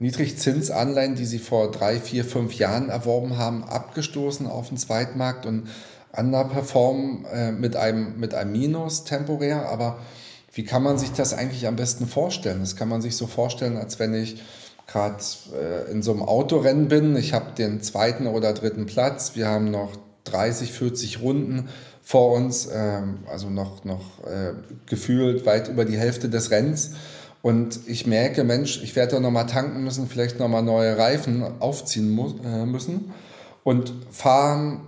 [0.00, 5.68] Niedrigzinsanleihen, die sie vor drei, vier, fünf Jahren erworben haben, abgestoßen auf den Zweitmarkt und
[6.10, 9.68] underperformen äh, mit, einem, mit einem Minus temporär.
[9.68, 10.00] Aber
[10.52, 12.60] wie kann man sich das eigentlich am besten vorstellen?
[12.60, 14.42] Das kann man sich so vorstellen, als wenn ich
[14.88, 15.22] gerade
[15.54, 17.14] äh, in so einem Autorennen bin.
[17.14, 19.36] Ich habe den zweiten oder dritten Platz.
[19.36, 19.92] Wir haben noch
[20.24, 21.68] 30, 40 Runden
[22.12, 24.52] vor uns, ähm, also noch, noch äh,
[24.84, 26.90] gefühlt weit über die Hälfte des Rennens.
[27.40, 32.10] Und ich merke, Mensch, ich werde da nochmal tanken müssen, vielleicht nochmal neue Reifen aufziehen
[32.10, 33.14] muss, äh, müssen.
[33.64, 34.82] Und fahre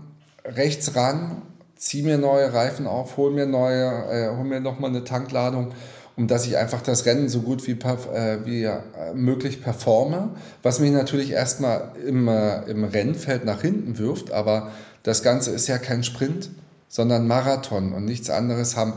[0.45, 1.41] rechts ran,
[1.77, 5.73] ziehe mir neue Reifen auf, hole mir, neue, äh, hol mir nochmal eine Tankladung,
[6.17, 8.81] um dass ich einfach das Rennen so gut wie, äh, wie äh,
[9.15, 10.29] möglich performe.
[10.63, 14.73] Was mich natürlich erstmal im, äh, im Rennfeld nach hinten wirft, aber
[15.05, 16.51] das Ganze ist ja kein Sprint
[16.89, 18.95] sondern Marathon und nichts anderes haben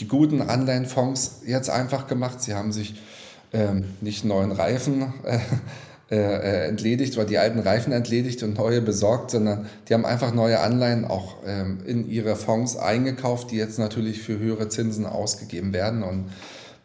[0.00, 2.40] die guten Anleihenfonds jetzt einfach gemacht.
[2.42, 3.00] Sie haben sich
[3.52, 9.30] ähm, nicht neuen Reifen äh, äh, entledigt oder die alten Reifen entledigt und neue besorgt,
[9.30, 14.22] sondern die haben einfach neue Anleihen auch ähm, in ihre Fonds eingekauft, die jetzt natürlich
[14.22, 16.02] für höhere Zinsen ausgegeben werden.
[16.02, 16.30] Und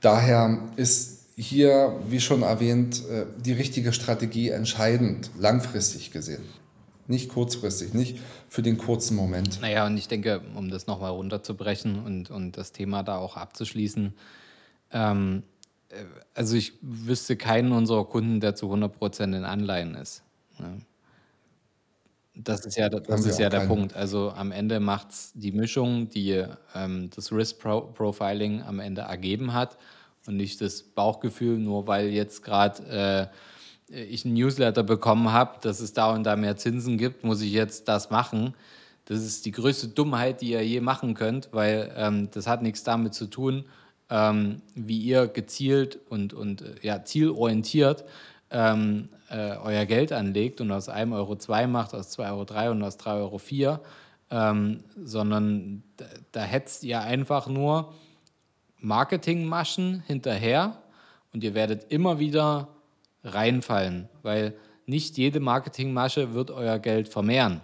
[0.02, 6.44] daher ist hier, wie schon erwähnt, äh, die richtige Strategie entscheidend, langfristig gesehen.
[7.08, 8.20] Nicht kurzfristig, nicht
[8.54, 9.62] für den kurzen Moment.
[9.62, 14.14] Naja, und ich denke, um das nochmal runterzubrechen und, und das Thema da auch abzuschließen,
[14.92, 15.42] ähm,
[15.90, 15.96] äh,
[16.36, 20.22] also ich wüsste keinen unserer Kunden, der zu 100% in Anleihen ist.
[20.60, 20.82] Ne?
[22.36, 23.96] Das ist ja, das ist ja der Punkt.
[23.96, 26.46] Also am Ende macht es die Mischung, die
[26.76, 29.80] ähm, das Risk Profiling am Ende ergeben hat
[30.28, 33.36] und nicht das Bauchgefühl, nur weil jetzt gerade äh,
[33.94, 37.52] ich ein Newsletter bekommen habe, dass es da und da mehr Zinsen gibt, muss ich
[37.52, 38.54] jetzt das machen.
[39.06, 42.84] Das ist die größte Dummheit, die ihr je machen könnt, weil ähm, das hat nichts
[42.84, 43.66] damit zu tun,
[44.10, 48.06] ähm, wie ihr gezielt und, und äh, ja, zielorientiert
[48.50, 52.72] ähm, äh, euer Geld anlegt und aus 1,02 Euro zwei macht, aus 2,03 Euro drei
[52.72, 53.80] und aus 3,04 Euro, vier,
[54.30, 57.94] ähm, sondern da, da hetzt ihr einfach nur
[58.80, 60.78] Marketingmaschen hinterher
[61.34, 62.68] und ihr werdet immer wieder
[63.24, 64.56] reinfallen, weil
[64.86, 67.62] nicht jede Marketingmasche wird euer Geld vermehren.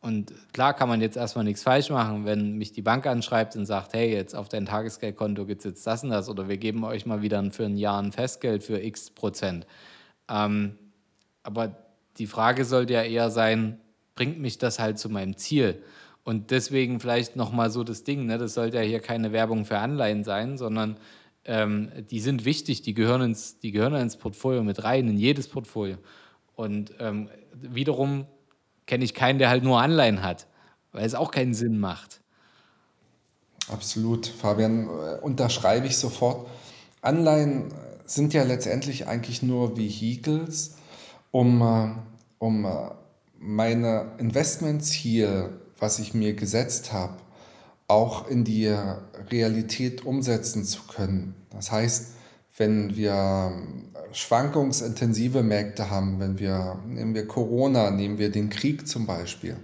[0.00, 3.66] Und klar kann man jetzt erstmal nichts falsch machen, wenn mich die Bank anschreibt und
[3.66, 6.84] sagt, hey, jetzt auf dein Tagesgeldkonto gibt es jetzt das und das oder wir geben
[6.84, 9.66] euch mal wieder für ein Jahr ein Festgeld für x Prozent.
[10.28, 10.78] Ähm,
[11.42, 11.76] aber
[12.18, 13.80] die Frage sollte ja eher sein,
[14.14, 15.82] bringt mich das halt zu meinem Ziel?
[16.22, 18.38] Und deswegen vielleicht nochmal so das Ding, ne?
[18.38, 20.98] das sollte ja hier keine Werbung für Anleihen sein, sondern
[21.46, 25.48] ähm, die sind wichtig, die gehören, ins, die gehören ins Portfolio mit rein, in jedes
[25.48, 25.96] Portfolio.
[26.54, 28.26] Und ähm, wiederum
[28.86, 30.46] kenne ich keinen, der halt nur Anleihen hat,
[30.92, 32.20] weil es auch keinen Sinn macht.
[33.68, 36.48] Absolut, Fabian, äh, unterschreibe ich sofort.
[37.00, 37.72] Anleihen
[38.04, 40.76] sind ja letztendlich eigentlich nur Vehicles,
[41.32, 41.94] um, äh,
[42.38, 42.90] um äh,
[43.38, 47.16] meine Investmentziele was ich mir gesetzt habe,
[47.88, 48.74] auch in die
[49.30, 51.34] Realität umsetzen zu können.
[51.50, 52.12] Das heißt,
[52.56, 53.52] wenn wir
[54.12, 59.56] schwankungsintensive Märkte haben, wenn wir, nehmen wir Corona, nehmen wir den Krieg zum Beispiel,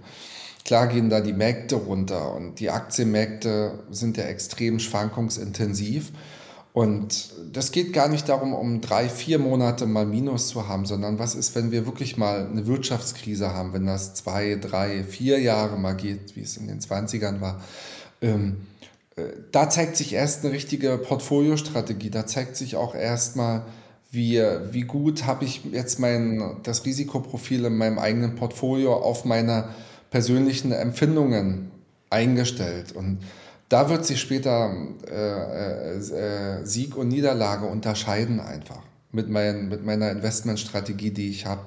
[0.63, 6.11] klar gehen da die Märkte runter und die Aktienmärkte sind ja extrem schwankungsintensiv.
[6.71, 11.19] Und das geht gar nicht darum, um drei, vier Monate mal Minus zu haben, sondern
[11.19, 15.77] was ist, wenn wir wirklich mal eine Wirtschaftskrise haben, wenn das zwei, drei, vier Jahre
[15.77, 17.61] mal geht, wie es in den 20ern war.
[18.23, 18.57] Ähm,
[19.15, 23.65] äh, da zeigt sich erst eine richtige Portfoliostrategie, da zeigt sich auch erstmal,
[24.09, 29.69] wie, wie gut habe ich jetzt mein, das Risikoprofil in meinem eigenen Portfolio auf meine
[30.11, 31.71] persönlichen Empfindungen
[32.11, 32.91] eingestellt.
[32.91, 33.17] Und
[33.69, 34.71] da wird sich später
[35.09, 41.47] äh, äh, äh, Sieg und Niederlage unterscheiden einfach mit, mein, mit meiner Investmentstrategie, die ich
[41.47, 41.61] habe.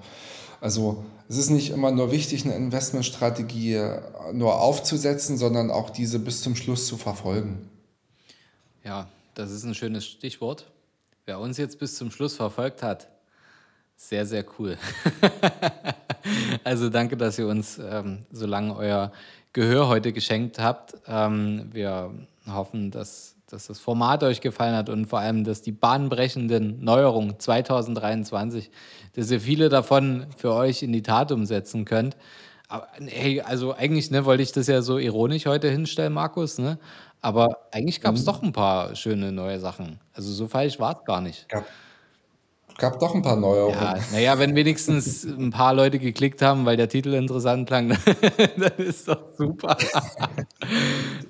[0.61, 4.01] Also es ist nicht immer nur wichtig, eine Investmentstrategie äh,
[4.33, 7.69] nur aufzusetzen, sondern auch diese bis zum Schluss zu verfolgen.
[8.85, 10.67] Ja, das ist ein schönes Stichwort.
[11.25, 13.09] Wer uns jetzt bis zum Schluss verfolgt hat,
[13.97, 14.79] sehr, sehr cool.
[16.65, 19.11] also danke, dass ihr uns ähm, so lange euer
[19.53, 20.95] Gehör heute geschenkt habt.
[21.09, 22.13] Ähm, wir
[22.47, 27.39] hoffen, dass, dass das Format euch gefallen hat und vor allem, dass die bahnbrechenden Neuerungen
[27.39, 28.71] 2023,
[29.15, 32.17] dass ihr viele davon für euch in die Tat umsetzen könnt.
[32.69, 36.79] Aber, hey, also eigentlich ne, wollte ich das ja so ironisch heute hinstellen, Markus, ne?
[37.21, 38.27] aber eigentlich gab es mhm.
[38.27, 40.01] doch ein paar schöne neue Sachen.
[40.13, 41.47] Also so falsch war es gar nicht.
[41.53, 41.65] Ja
[42.79, 43.79] gab doch ein paar Neuerungen.
[43.79, 47.89] Ja, naja, wenn wenigstens ein paar Leute geklickt haben, weil der Titel interessant klang,
[48.57, 49.77] dann ist doch super.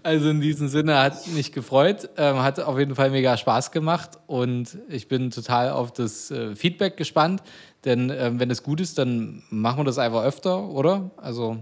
[0.03, 4.19] also in diesem Sinne hat mich gefreut, ähm, hat auf jeden Fall mega Spaß gemacht
[4.27, 7.43] und ich bin total auf das äh, Feedback gespannt,
[7.85, 11.11] denn ähm, wenn es gut ist, dann machen wir das einfach öfter, oder?
[11.17, 11.59] Also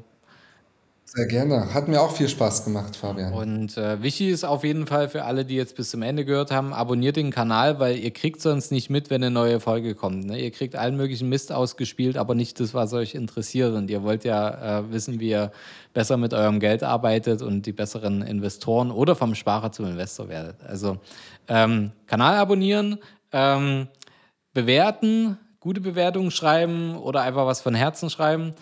[1.15, 1.73] sehr gerne.
[1.73, 3.33] Hat mir auch viel Spaß gemacht, Fabian.
[3.33, 6.51] Und äh, wichtig ist auf jeden Fall für alle, die jetzt bis zum Ende gehört
[6.51, 10.25] haben, abonniert den Kanal, weil ihr kriegt sonst nicht mit, wenn eine neue Folge kommt.
[10.25, 10.41] Ne?
[10.41, 13.75] Ihr kriegt allen möglichen Mist ausgespielt, aber nicht das, was euch interessiert.
[13.75, 15.53] Und ihr wollt ja äh, wissen, wie ihr
[15.93, 20.65] besser mit eurem Geld arbeitet und die besseren Investoren oder vom Sparer zum Investor werdet.
[20.65, 20.99] Also
[21.47, 22.99] ähm, Kanal abonnieren,
[23.31, 23.87] ähm,
[24.53, 28.55] bewerten, gute Bewertungen schreiben oder einfach was von Herzen schreiben.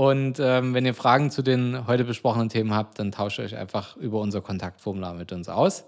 [0.00, 3.98] Und ähm, wenn ihr Fragen zu den heute besprochenen Themen habt, dann tauscht euch einfach
[3.98, 5.84] über unser Kontaktformular mit uns aus.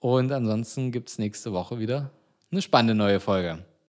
[0.00, 2.10] Und ansonsten gibt es nächste Woche wieder
[2.50, 3.64] eine spannende neue Folge.